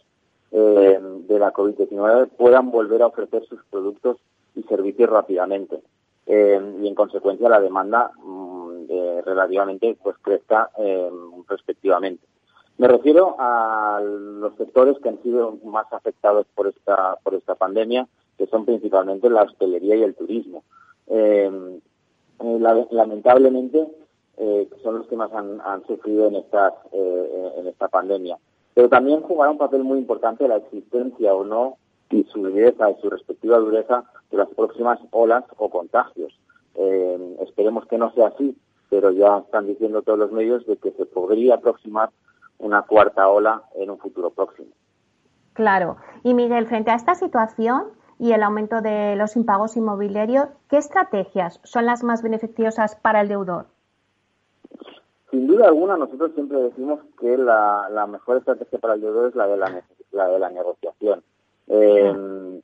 eh, 0.52 1.00
de 1.26 1.38
la 1.38 1.54
COVID-19 1.54 2.28
puedan 2.37 2.70
volver 2.70 3.00
a 3.02 3.06
ofrecer 3.06 3.44
sus 3.46 3.64
productos 3.70 4.18
y 4.54 4.62
servicios 4.64 5.09
rápidamente 5.09 5.80
eh, 6.26 6.61
y 6.83 6.87
en 6.87 6.94
consecuencia 6.94 7.48
la 7.48 7.61
demanda 7.61 8.11
mm, 8.22 8.85
eh, 8.90 9.22
relativamente 9.24 9.96
pues 10.02 10.16
crezca 10.18 10.70
respectivamente. 11.48 12.26
Me 12.81 12.88
refiero 12.88 13.37
a 13.38 14.01
los 14.03 14.57
sectores 14.57 14.97
que 15.03 15.11
han 15.11 15.23
sido 15.23 15.59
más 15.64 15.85
afectados 15.93 16.47
por 16.55 16.66
esta 16.66 17.16
por 17.23 17.35
esta 17.35 17.55
pandemia, 17.55 18.09
que 18.38 18.47
son 18.47 18.64
principalmente 18.64 19.29
la 19.29 19.43
hostelería 19.43 19.97
y 19.97 20.03
el 20.03 20.14
turismo. 20.14 20.64
lamentablemente 22.90 23.87
eh, 24.38 24.66
que 24.73 24.83
son 24.83 24.97
los 24.97 25.07
que 25.09 25.16
más 25.16 25.31
han, 25.35 25.87
sufrido 25.87 26.29
en, 26.29 26.37
estas, 26.37 26.73
eh, 26.93 27.53
en 27.59 27.66
esta 27.66 27.88
pandemia. 27.88 28.38
Pero 28.73 28.88
también 28.88 29.21
jugará 29.21 29.51
un 29.51 29.59
papel 29.59 29.85
muy 29.85 29.99
importante 29.99 30.49
la 30.49 30.57
existencia 30.57 31.35
o 31.35 31.45
no 31.45 31.77
y 32.09 32.25
su 32.33 32.40
dureza 32.40 32.90
y 32.90 32.95
su 33.03 33.11
respectiva 33.11 33.59
dureza 33.59 34.05
de 34.31 34.38
las 34.38 34.49
próximas 34.49 34.99
olas 35.11 35.45
o 35.59 35.69
contagios. 35.69 36.33
Eh, 36.77 37.37
esperemos 37.43 37.87
que 37.88 37.99
no 37.99 38.11
sea 38.14 38.29
así, 38.29 38.57
pero 38.88 39.11
ya 39.11 39.40
están 39.40 39.66
diciendo 39.66 40.01
todos 40.01 40.19
los 40.19 40.33
medios 40.33 40.66
de 40.66 40.79
que 40.79 40.93
se 40.93 41.05
podría 41.05 41.57
aproximar 41.57 42.09
una 42.61 42.83
cuarta 42.83 43.29
ola 43.29 43.64
en 43.75 43.90
un 43.90 43.99
futuro 43.99 44.31
próximo. 44.31 44.68
Claro. 45.55 45.96
Y 46.23 46.35
Miguel, 46.35 46.66
frente 46.66 46.90
a 46.90 46.94
esta 46.94 47.14
situación 47.14 47.85
y 48.18 48.33
el 48.33 48.42
aumento 48.42 48.81
de 48.81 49.16
los 49.16 49.37
impagos 49.37 49.77
inmobiliarios, 49.77 50.49
¿qué 50.68 50.77
estrategias 50.77 51.61
son 51.64 51.87
las 51.87 52.05
más 52.05 52.23
beneficiosas 52.23 52.96
para 52.96 53.20
el 53.23 53.29
deudor? 53.29 53.66
Sin 55.31 55.46
duda 55.46 55.66
alguna, 55.66 55.96
nosotros 55.96 56.33
siempre 56.35 56.59
decimos 56.61 57.01
que 57.18 57.37
la, 57.37 58.07
mejor 58.09 58.38
estrategia 58.38 58.79
para 58.79 58.94
el 58.94 59.01
deudor 59.01 59.29
es 59.29 59.35
la 59.35 59.46
de 59.46 59.57
la, 59.57 59.83
la, 60.12 60.29
de 60.29 60.38
la 60.38 60.51
negociación. 60.51 61.23
Eh, 61.68 62.61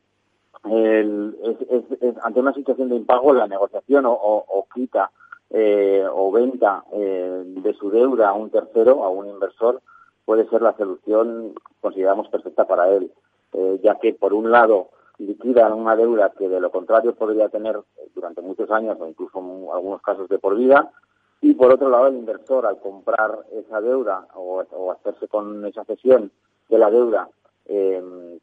ante 2.22 2.40
una 2.40 2.52
situación 2.52 2.88
de 2.88 2.96
impago, 2.96 3.32
la 3.32 3.46
negociación 3.46 4.04
o, 4.06 4.66
quita 4.74 5.10
eh, 5.50 6.04
o 6.10 6.30
venta 6.32 6.84
eh, 6.92 7.42
de 7.44 7.74
su 7.74 7.90
deuda 7.90 8.30
a 8.30 8.34
un 8.34 8.50
tercero, 8.50 9.04
a 9.04 9.08
un 9.08 9.28
inversor, 9.28 9.80
puede 10.24 10.48
ser 10.48 10.62
la 10.62 10.76
solución, 10.76 11.54
consideramos 11.80 12.28
perfecta 12.28 12.66
para 12.66 12.90
él, 12.90 13.12
ya 13.82 13.94
que 13.94 14.12
por 14.12 14.34
un 14.34 14.50
lado 14.50 14.90
liquida 15.18 15.72
una 15.74 15.96
deuda 15.96 16.32
que 16.36 16.48
de 16.48 16.60
lo 16.60 16.70
contrario 16.70 17.14
podría 17.14 17.48
tener 17.48 17.80
durante 18.14 18.42
muchos 18.42 18.70
años 18.70 18.98
o 19.00 19.06
incluso 19.06 19.38
en 19.38 19.68
algunos 19.72 20.02
casos 20.02 20.28
de 20.28 20.38
por 20.38 20.56
vida, 20.56 20.92
y 21.40 21.54
por 21.54 21.72
otro 21.72 21.88
lado, 21.88 22.06
el 22.08 22.16
inversor, 22.16 22.66
al 22.66 22.80
comprar 22.80 23.38
esa 23.52 23.80
deuda 23.80 24.26
o, 24.34 24.60
hacerse 24.90 25.28
con 25.28 25.64
esa 25.66 25.84
cesión 25.84 26.32
de 26.68 26.78
la 26.78 26.90
deuda 26.90 27.28
em, 27.66 28.38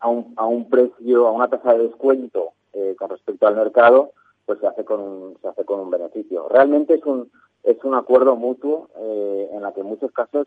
a, 0.00 0.08
un, 0.08 0.32
a 0.36 0.46
un 0.46 0.70
precio, 0.70 1.26
a 1.26 1.32
una 1.32 1.48
tasa 1.48 1.74
de 1.74 1.88
descuento 1.88 2.52
eh, 2.72 2.94
con 2.98 3.10
respecto 3.10 3.46
al 3.46 3.56
mercado, 3.56 4.12
pues 4.46 4.60
se 4.60 4.66
hace 4.66 4.84
con 4.84 5.00
un, 5.00 5.38
se 5.40 5.48
hace 5.48 5.64
con 5.64 5.80
un 5.80 5.90
beneficio. 5.90 6.48
Realmente 6.48 6.94
es 6.94 7.04
un, 7.04 7.30
es 7.62 7.82
un 7.84 7.94
acuerdo 7.94 8.36
mutuo 8.36 8.88
eh, 8.96 9.50
en 9.52 9.62
la 9.62 9.72
que 9.72 9.80
en 9.80 9.86
muchos 9.86 10.12
casos 10.12 10.46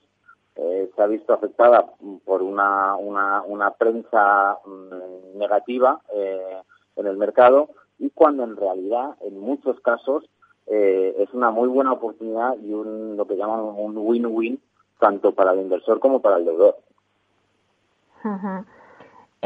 eh, 0.56 0.90
se 0.96 1.02
ha 1.02 1.08
visto 1.08 1.34
afectada 1.34 1.86
por 2.24 2.42
una, 2.42 2.96
una, 2.96 3.42
una 3.44 3.72
prensa 3.72 4.58
mm, 4.66 5.38
negativa 5.38 6.02
en 6.96 7.08
el 7.08 7.18
mercado 7.18 7.70
y 8.00 8.10
cuando 8.10 8.44
en 8.44 8.56
realidad 8.56 9.16
en 9.22 9.40
muchos 9.40 9.80
casos 9.82 10.24
eh, 10.68 11.16
es 11.20 11.34
una 11.34 11.52
muy 11.52 11.68
buena 11.68 11.94
oportunidad 11.94 12.56
y 12.58 12.74
un, 12.74 13.16
lo 13.18 13.28
que 13.28 13.38
llaman 13.38 13.60
un 13.60 13.98
win-win 13.98 14.60
tanto 15.00 15.34
para 15.34 15.52
el 15.52 15.62
inversor 15.62 16.00
como 16.00 16.22
para 16.22 16.38
el 16.38 16.46
deudor. 16.46 16.78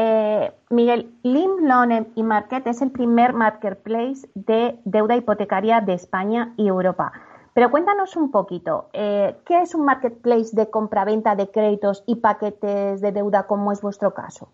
Eh, 0.02 0.54
Miguel, 0.70 1.12
Lim 1.24 1.68
Loan 1.68 2.08
y 2.16 2.24
Market 2.24 2.66
es 2.68 2.82
el 2.82 2.90
primer 2.90 3.34
marketplace 3.34 4.30
de 4.34 4.80
deuda 4.86 5.18
hipotecaria 5.18 5.82
de 5.82 5.92
España 5.92 6.54
y 6.56 6.70
Europa. 6.70 7.12
Pero 7.54 7.70
cuéntanos 7.70 8.16
un 8.16 8.32
poquito, 8.32 8.88
eh, 8.94 9.36
¿qué 9.46 9.60
es 9.62 9.76
un 9.76 9.84
marketplace 9.84 10.56
de 10.56 10.70
compraventa 10.70 11.36
de 11.36 11.52
créditos 11.52 12.06
y 12.06 12.16
paquetes 12.16 13.02
de 13.02 13.12
deuda 13.12 13.46
como 13.46 13.74
es 13.74 13.82
vuestro 13.82 14.14
caso? 14.14 14.48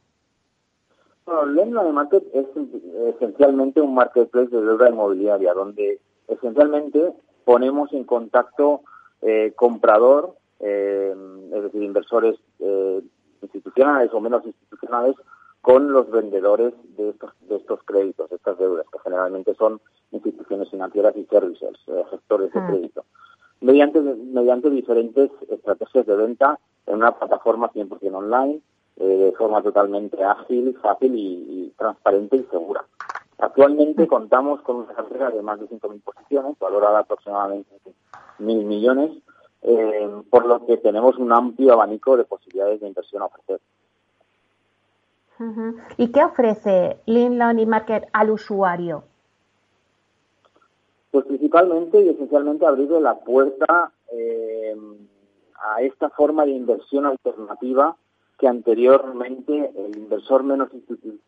Bueno, 1.27 1.45
Loan 1.45 1.93
Market 1.93 2.23
es 2.33 2.47
esencialmente 3.15 3.81
un 3.81 3.93
marketplace 3.93 4.49
de 4.49 4.61
deuda 4.61 4.89
inmobiliaria 4.89 5.53
donde 5.53 5.99
esencialmente 6.27 7.13
ponemos 7.43 7.93
en 7.93 8.03
contacto 8.03 8.81
eh, 9.21 9.53
comprador, 9.55 10.35
eh, 10.59 11.15
es 11.53 11.63
decir, 11.63 11.83
inversores 11.83 12.35
eh, 12.57 13.03
institucionales 13.43 14.11
o 14.11 14.19
menos 14.19 14.43
institucionales, 14.43 15.15
con 15.65 15.91
los 15.91 16.11
vendedores 16.11 16.75
de 16.95 17.09
estos, 17.09 17.31
de 17.49 17.55
estos 17.55 17.81
créditos, 17.85 18.29
de 18.29 18.35
estas 18.35 18.55
deudas, 18.59 18.85
que 18.91 18.99
generalmente 18.99 19.55
son 19.55 19.81
instituciones 20.11 20.69
financieras 20.69 21.17
y 21.17 21.25
services, 21.25 21.75
gestores 22.11 22.53
de 22.53 22.59
ah. 22.59 22.67
crédito, 22.67 23.05
mediante, 23.61 23.99
mediante 23.99 24.69
diferentes 24.69 25.31
estrategias 25.49 26.05
de 26.05 26.15
venta 26.15 26.59
en 26.85 26.97
una 26.97 27.17
plataforma 27.17 27.71
100% 27.71 28.13
online, 28.13 28.61
de 28.95 29.33
forma 29.35 29.63
totalmente 29.63 30.23
ágil, 30.23 30.77
fácil 30.83 31.15
y 31.15 31.73
transparente 31.75 32.37
y 32.37 32.43
segura. 32.43 32.85
Actualmente 33.39 34.07
contamos 34.07 34.61
con 34.61 34.75
una 34.75 34.93
cartera 34.93 35.31
de 35.31 35.41
más 35.41 35.59
de 35.59 35.67
5.000 35.67 36.01
posiciones, 36.03 36.59
valorada 36.59 36.99
aproximadamente 36.99 37.69
en 37.85 38.47
1.000 38.47 38.65
millones, 38.65 39.11
eh, 39.63 40.09
por 40.29 40.45
lo 40.45 40.63
que 40.67 40.77
tenemos 40.77 41.17
un 41.17 41.33
amplio 41.33 41.73
abanico 41.73 42.17
de 42.17 42.23
posibilidades 42.23 42.81
de 42.81 42.87
inversión 42.87 43.23
a 43.23 43.25
ofrecer. 43.25 43.59
¿Y 45.97 46.11
qué 46.11 46.23
ofrece 46.23 46.97
Lean 47.05 47.59
y 47.59 47.65
Market 47.65 48.07
al 48.13 48.31
usuario? 48.31 49.03
Pues 51.11 51.25
principalmente 51.25 52.01
y 52.01 52.09
esencialmente 52.09 52.65
abrirle 52.65 53.01
la 53.01 53.19
puerta 53.19 53.91
eh, 54.11 54.75
a 55.63 55.81
esta 55.81 56.09
forma 56.09 56.45
de 56.45 56.51
inversión 56.51 57.05
alternativa 57.05 57.95
que 58.37 58.47
anteriormente 58.47 59.71
el 59.75 59.97
inversor 59.97 60.43
menos, 60.43 60.69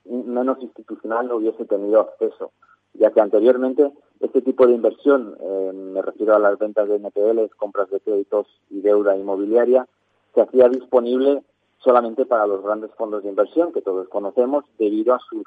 menos 0.05 0.61
institucional 0.61 1.27
no 1.27 1.37
hubiese 1.37 1.65
tenido 1.65 2.01
acceso, 2.01 2.51
ya 2.93 3.11
que 3.11 3.21
anteriormente 3.21 3.91
este 4.19 4.41
tipo 4.41 4.67
de 4.67 4.73
inversión, 4.73 5.37
eh, 5.39 5.71
me 5.73 6.01
refiero 6.01 6.35
a 6.35 6.39
las 6.39 6.57
ventas 6.57 6.89
de 6.89 6.95
NPLs, 6.95 7.55
compras 7.55 7.89
de 7.89 7.99
créditos 7.99 8.47
y 8.69 8.81
deuda 8.81 9.15
inmobiliaria, 9.15 9.87
se 10.33 10.41
hacía 10.41 10.67
disponible 10.69 11.43
solamente 11.79 12.25
para 12.25 12.47
los 12.47 12.63
grandes 12.63 12.91
fondos 12.95 13.23
de 13.23 13.29
inversión 13.29 13.71
que 13.71 13.81
todos 13.81 14.07
conocemos 14.09 14.65
debido 14.77 15.13
a 15.13 15.19
sus 15.19 15.43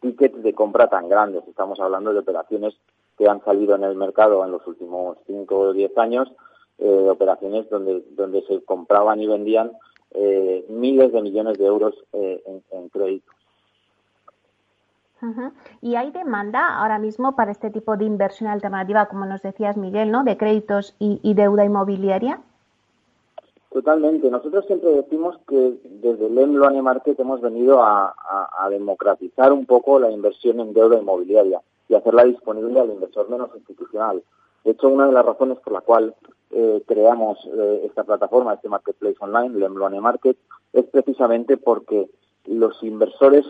tickets 0.00 0.42
de 0.42 0.54
compra 0.54 0.88
tan 0.88 1.08
grandes. 1.08 1.46
Estamos 1.48 1.80
hablando 1.80 2.12
de 2.12 2.20
operaciones 2.20 2.74
que 3.16 3.28
han 3.28 3.42
salido 3.44 3.74
en 3.74 3.84
el 3.84 3.96
mercado 3.96 4.44
en 4.44 4.50
los 4.50 4.66
últimos 4.66 5.18
5 5.26 5.58
o 5.58 5.72
10 5.72 5.96
años, 5.98 6.32
eh, 6.78 7.08
operaciones 7.10 7.68
donde, 7.70 8.04
donde 8.10 8.42
se 8.42 8.62
compraban 8.64 9.20
y 9.20 9.26
vendían 9.26 9.72
eh, 10.16 10.64
miles 10.68 11.12
de 11.12 11.22
millones 11.22 11.58
de 11.58 11.66
euros 11.66 11.94
eh, 12.12 12.42
en, 12.70 12.88
créditos. 12.88 13.34
¿Y 15.80 15.96
hay 15.96 16.10
demanda 16.10 16.78
ahora 16.78 16.98
mismo 16.98 17.34
para 17.34 17.50
este 17.50 17.70
tipo 17.70 17.96
de 17.96 18.04
inversión 18.04 18.50
alternativa, 18.50 19.06
como 19.06 19.24
nos 19.24 19.40
decías, 19.40 19.76
Miguel, 19.76 20.10
¿no? 20.10 20.22
de 20.22 20.36
créditos 20.36 20.94
y, 20.98 21.34
deuda 21.34 21.64
inmobiliaria? 21.64 22.40
Totalmente. 23.74 24.30
Nosotros 24.30 24.64
siempre 24.66 24.90
decimos 24.90 25.36
que 25.48 25.74
desde 25.82 26.26
el 26.26 26.52
Loan 26.52 26.80
Market 26.80 27.18
hemos 27.18 27.40
venido 27.40 27.82
a, 27.82 28.14
democratizar 28.70 29.52
un 29.52 29.66
poco 29.66 29.98
la 29.98 30.12
inversión 30.12 30.60
en 30.60 30.72
deuda 30.72 30.96
inmobiliaria 30.96 31.60
y 31.88 31.94
hacerla 31.94 32.24
disponible 32.24 32.78
al 32.78 32.90
inversor 32.90 33.28
menos 33.28 33.50
institucional. 33.56 34.22
De 34.62 34.70
hecho, 34.70 34.88
una 34.88 35.06
de 35.06 35.12
las 35.12 35.26
razones 35.26 35.58
por 35.58 35.72
la 35.72 35.80
cual 35.80 36.14
eh, 36.52 36.84
creamos 36.86 37.38
eh, 37.52 37.82
esta 37.84 38.04
plataforma, 38.04 38.54
este 38.54 38.68
marketplace 38.68 39.16
online, 39.18 39.56
el 39.66 39.74
Loan 39.74 40.00
Market, 40.00 40.36
es 40.72 40.84
precisamente 40.84 41.56
porque 41.56 42.08
los 42.46 42.80
inversores 42.84 43.44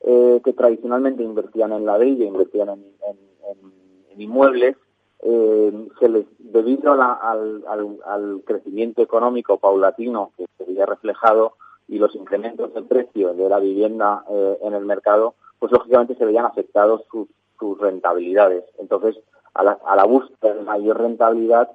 eh, 0.00 0.40
que 0.42 0.54
tradicionalmente 0.54 1.22
invertían 1.22 1.72
en 1.72 1.84
la 1.84 1.92
ladrillo, 1.92 2.24
invertían 2.24 2.70
en 2.70 4.22
inmuebles, 4.22 4.76
eh, 5.20 5.88
se 5.98 6.08
les, 6.08 6.26
debido 6.38 6.92
al, 6.92 7.64
al, 7.66 8.42
crecimiento 8.44 9.02
económico 9.02 9.58
paulatino 9.58 10.32
que 10.36 10.46
se 10.56 10.64
había 10.64 10.86
reflejado 10.86 11.54
y 11.88 11.98
los 11.98 12.14
incrementos 12.14 12.74
del 12.74 12.84
precio 12.84 13.34
de 13.34 13.48
la 13.48 13.58
vivienda 13.58 14.24
eh, 14.28 14.58
en 14.62 14.74
el 14.74 14.84
mercado, 14.84 15.34
pues 15.58 15.72
lógicamente 15.72 16.16
se 16.16 16.24
veían 16.24 16.44
afectados 16.44 17.02
sus, 17.10 17.28
sus 17.58 17.78
rentabilidades. 17.78 18.64
Entonces, 18.78 19.16
a 19.54 19.62
la, 19.62 19.78
a 19.86 19.96
la 19.96 20.04
búsqueda 20.04 20.54
de 20.54 20.62
mayor 20.62 21.00
rentabilidad, 21.00 21.70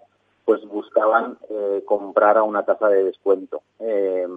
pues 0.45 0.65
buscaban 0.65 1.37
eh, 1.49 1.83
comprar 1.85 2.37
a 2.37 2.43
una 2.43 2.63
tasa 2.63 2.89
de 2.89 3.03
descuento. 3.03 3.61
Eh, 3.79 4.27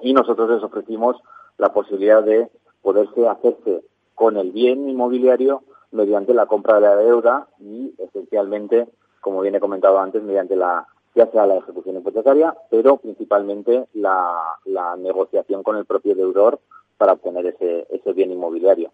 y 0.00 0.12
nosotros 0.12 0.50
les 0.50 0.62
ofrecimos 0.62 1.16
la 1.58 1.72
posibilidad 1.72 2.22
de 2.22 2.48
poderse 2.82 3.26
hacerse 3.28 3.82
con 4.14 4.36
el 4.36 4.50
bien 4.50 4.88
inmobiliario 4.88 5.62
mediante 5.96 6.34
la 6.34 6.46
compra 6.46 6.76
de 6.76 6.80
la 6.82 6.96
deuda 6.96 7.48
y 7.58 7.94
esencialmente, 7.98 8.86
como 9.20 9.40
viene 9.40 9.58
comentado 9.60 9.98
antes, 9.98 10.22
mediante 10.22 10.54
la 10.54 10.86
ya 11.16 11.26
sea 11.30 11.46
la 11.46 11.56
ejecución 11.56 11.96
hipotecaria, 11.96 12.54
pero 12.70 12.98
principalmente 12.98 13.86
la, 13.94 14.58
negociación 14.98 15.62
con 15.62 15.76
el 15.76 15.86
propio 15.86 16.14
deudor 16.14 16.60
para 16.98 17.14
obtener 17.14 17.46
ese, 17.46 17.86
ese 17.90 18.12
bien 18.12 18.30
inmobiliario. 18.30 18.90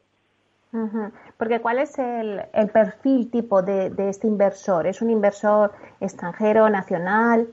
Porque 1.37 1.61
¿cuál 1.61 1.79
es 1.81 1.99
el, 1.99 2.41
el 2.55 2.71
perfil 2.71 3.31
tipo 3.31 3.63
de, 3.63 3.91
de, 3.91 4.09
este 4.09 4.27
inversor? 4.27 4.87
¿Es 4.87 5.03
un 5.03 5.11
inversor 5.11 5.73
extranjero, 6.01 6.71
nacional? 6.71 7.49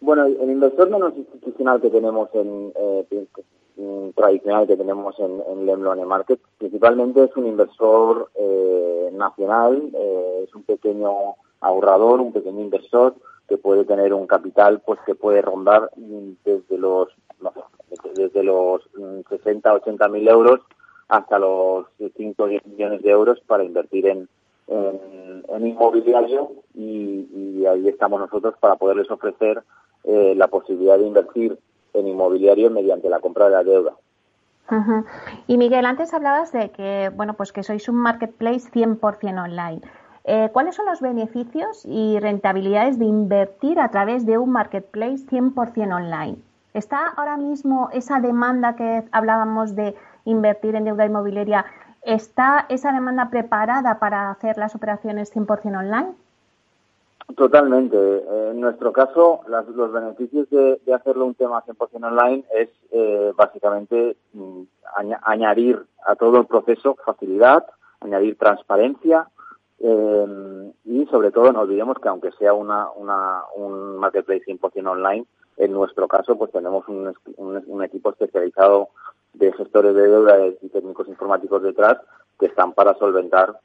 Bueno, 0.00 0.26
el 0.26 0.50
inversor 0.50 0.90
menos 0.90 1.16
institucional 1.16 1.80
que 1.80 1.88
tenemos 1.88 2.28
en, 2.34 2.72
eh, 2.76 3.26
tradicional 4.14 4.66
que 4.66 4.76
tenemos 4.76 5.18
en, 5.18 5.42
en 5.48 5.66
Lemlone 5.66 6.04
Market. 6.04 6.40
Principalmente 6.58 7.24
es 7.24 7.36
un 7.36 7.46
inversor 7.46 8.30
eh, 8.34 9.10
nacional, 9.12 9.90
eh, 9.92 10.44
es 10.44 10.54
un 10.54 10.62
pequeño 10.62 11.34
ahorrador, 11.60 12.20
un 12.20 12.32
pequeño 12.32 12.60
inversor 12.60 13.14
que 13.48 13.58
puede 13.58 13.84
tener 13.84 14.12
un 14.12 14.26
capital 14.26 14.80
pues 14.84 14.98
que 15.06 15.14
puede 15.14 15.42
rondar 15.42 15.90
desde 16.44 16.78
los 16.78 17.08
desde 18.14 18.42
los 18.42 18.82
60 19.28 19.72
80 19.72 20.08
mil 20.08 20.26
euros 20.26 20.60
hasta 21.08 21.38
los 21.38 21.86
5 21.98 22.42
o 22.42 22.46
10 22.48 22.66
millones 22.66 23.02
de 23.02 23.10
euros 23.10 23.40
para 23.46 23.62
invertir 23.62 24.06
en, 24.06 24.28
en, 24.66 25.66
inmobiliario 25.66 26.50
y, 26.74 27.64
ahí 27.66 27.88
estamos 27.88 28.20
nosotros 28.20 28.54
para 28.60 28.76
poderles 28.76 29.10
ofrecer 29.10 29.60
eh, 30.04 30.34
la 30.36 30.46
posibilidad 30.46 30.98
de 30.98 31.06
invertir 31.06 31.58
en 31.96 32.08
inmobiliario 32.08 32.70
mediante 32.70 33.08
la 33.08 33.20
compra 33.20 33.46
de 33.46 33.50
la 33.52 33.64
deuda. 33.64 33.94
Y 35.46 35.58
Miguel, 35.58 35.86
antes 35.86 36.12
hablabas 36.12 36.52
de 36.52 36.70
que, 36.70 37.10
bueno, 37.14 37.34
pues 37.34 37.52
que 37.52 37.62
sois 37.62 37.88
un 37.88 37.96
marketplace 37.96 38.68
100% 38.72 39.44
online. 39.44 39.80
Eh, 40.24 40.50
¿Cuáles 40.52 40.74
son 40.74 40.86
los 40.86 41.00
beneficios 41.00 41.84
y 41.84 42.18
rentabilidades 42.18 42.98
de 42.98 43.04
invertir 43.04 43.78
a 43.78 43.90
través 43.90 44.26
de 44.26 44.38
un 44.38 44.50
marketplace 44.50 45.24
100% 45.26 45.94
online? 45.94 46.38
¿Está 46.74 47.06
ahora 47.16 47.36
mismo 47.36 47.90
esa 47.92 48.18
demanda 48.18 48.74
que 48.74 49.04
hablábamos 49.12 49.76
de 49.76 49.94
invertir 50.24 50.74
en 50.74 50.84
deuda 50.84 51.06
inmobiliaria, 51.06 51.64
está 52.02 52.66
esa 52.68 52.92
demanda 52.92 53.30
preparada 53.30 54.00
para 54.00 54.30
hacer 54.30 54.58
las 54.58 54.74
operaciones 54.74 55.34
100% 55.34 55.78
online? 55.78 56.08
Totalmente. 57.34 57.96
Eh, 57.96 58.50
en 58.52 58.60
nuestro 58.60 58.92
caso, 58.92 59.40
los 59.46 59.92
beneficios 59.92 60.48
de, 60.50 60.80
hacerlo 60.94 61.26
un 61.26 61.34
tema 61.34 61.62
100% 61.64 62.06
online 62.06 62.44
es 62.54 62.68
eh, 62.92 63.32
básicamente 63.36 64.16
mm, 64.32 64.62
añadir 65.22 65.82
a 66.06 66.14
todo 66.14 66.38
el 66.38 66.46
proceso 66.46 66.96
facilidad, 67.04 67.66
añadir 68.00 68.38
transparencia 68.38 69.28
eh, 69.80 70.72
y 70.84 71.06
sobre 71.06 71.30
todo 71.30 71.52
no 71.52 71.60
olvidemos 71.60 71.98
que 71.98 72.08
aunque 72.08 72.32
sea 72.32 72.54
una, 72.54 72.88
un 72.94 73.98
marketplace 73.98 74.44
100% 74.46 74.88
online, 74.88 75.26
en 75.58 75.72
nuestro 75.72 76.08
caso 76.08 76.36
pues 76.38 76.52
tenemos 76.52 76.86
un, 76.88 77.12
un, 77.36 77.84
equipo 77.84 78.10
especializado 78.10 78.88
de 79.34 79.52
gestores 79.52 79.94
de 79.94 80.08
deuda 80.08 80.46
y 80.46 80.68
técnicos 80.68 81.08
informáticos 81.08 81.62
detrás 81.62 81.98
que 82.38 82.46
están 82.46 82.72
para 82.72 82.94
solventar 82.94 83.58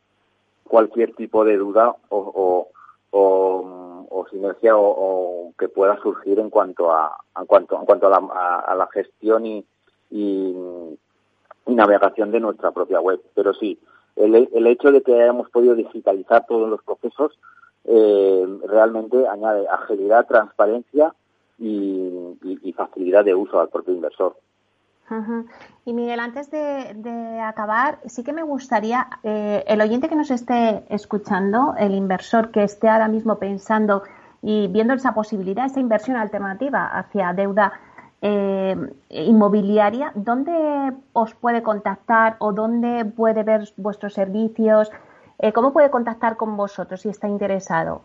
cualquier 0.65 1.13
tipo 1.15 1.45
de 1.45 1.57
duda 1.57 1.95
o 2.09 2.31
o, 2.33 2.67
o 3.11 4.25
sinergia 4.29 4.75
o, 4.75 5.53
que 5.57 5.69
pueda 5.69 6.01
surgir 6.01 6.39
en 6.39 6.49
cuanto 6.49 6.91
a 6.91 7.17
en 7.37 7.45
cuanto 7.45 7.77
en 7.77 7.85
cuanto 7.85 8.07
a 8.07 8.09
la, 8.09 8.61
a, 8.65 8.75
la 8.75 8.87
gestión 8.87 9.45
y, 9.45 9.65
y, 10.09 10.55
navegación 11.67 12.31
de 12.31 12.39
nuestra 12.39 12.71
propia 12.71 12.99
web. 12.99 13.21
Pero 13.35 13.53
sí 13.53 13.79
el, 14.15 14.49
el 14.53 14.67
hecho 14.67 14.91
de 14.91 15.01
que 15.01 15.21
hayamos 15.21 15.49
podido 15.49 15.75
digitalizar 15.75 16.45
todos 16.47 16.69
los 16.69 16.81
procesos 16.83 17.37
eh, 17.85 18.45
realmente 18.67 19.27
añade 19.27 19.67
agilidad 19.67 20.27
transparencia 20.27 21.13
y, 21.57 22.37
y 22.41 22.73
facilidad 22.73 23.23
de 23.23 23.35
uso 23.35 23.59
al 23.59 23.69
propio 23.69 23.93
inversor 23.93 24.35
y 25.85 25.93
Miguel, 25.93 26.19
antes 26.19 26.49
de, 26.51 27.39
acabar, 27.43 27.99
sí 28.05 28.23
que 28.23 28.33
me 28.33 28.43
gustaría, 28.43 29.07
eh, 29.23 29.63
el 29.67 29.81
oyente 29.81 30.09
que 30.09 30.15
nos 30.15 30.31
esté 30.31 30.83
escuchando, 30.89 31.75
el 31.77 31.95
inversor 31.95 32.51
que 32.51 32.63
esté 32.63 32.87
ahora 32.87 33.07
mismo 33.07 33.37
pensando 33.37 34.03
y 34.41 34.67
viendo 34.67 34.93
esa 34.93 35.13
posibilidad, 35.13 35.65
esa 35.65 35.79
inversión 35.79 36.17
alternativa 36.17 36.87
hacia 36.87 37.33
deuda 37.33 37.73
eh, 38.21 38.75
inmobiliaria, 39.09 40.11
¿dónde 40.15 40.93
os 41.13 41.33
puede 41.33 41.63
contactar 41.63 42.35
o 42.39 42.53
dónde 42.53 43.05
puede 43.05 43.43
ver 43.43 43.67
vuestros 43.77 44.13
servicios? 44.13 44.91
Eh, 45.39 45.51
¿Cómo 45.53 45.73
puede 45.73 45.89
contactar 45.89 46.37
con 46.37 46.55
vosotros 46.55 47.01
si 47.01 47.09
está 47.09 47.27
interesado? 47.27 48.03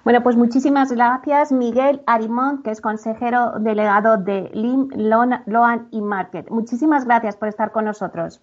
Bueno, 0.04 0.22
pues 0.22 0.36
muchísimas 0.36 0.92
gracias, 0.92 1.52
Miguel 1.52 2.00
Arimón, 2.06 2.62
que 2.62 2.70
es 2.70 2.80
consejero 2.80 3.52
delegado 3.58 4.16
de 4.16 4.48
LIM, 4.52 4.88
Loan 4.96 5.88
y 5.90 6.00
Market. 6.00 6.48
Muchísimas 6.50 7.04
gracias 7.04 7.36
por 7.36 7.48
estar 7.48 7.72
con 7.72 7.84
nosotros. 7.84 8.40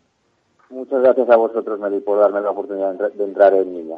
Muchas 0.70 1.02
gracias 1.02 1.30
a 1.30 1.38
vosotros, 1.38 1.80
Meli, 1.80 2.02
por 2.02 2.20
darme 2.20 2.42
la 2.42 2.52
oportunidad 2.52 2.94
de 2.94 3.24
entrar 3.24 3.54
en 3.54 3.74
línea. 3.74 3.98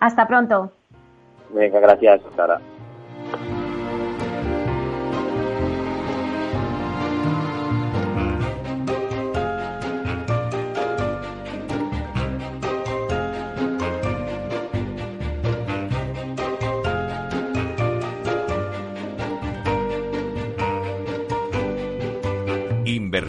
Hasta 0.00 0.26
pronto. 0.26 0.70
Venga, 1.52 1.80
gracias, 1.80 2.20
Sara. 2.36 2.60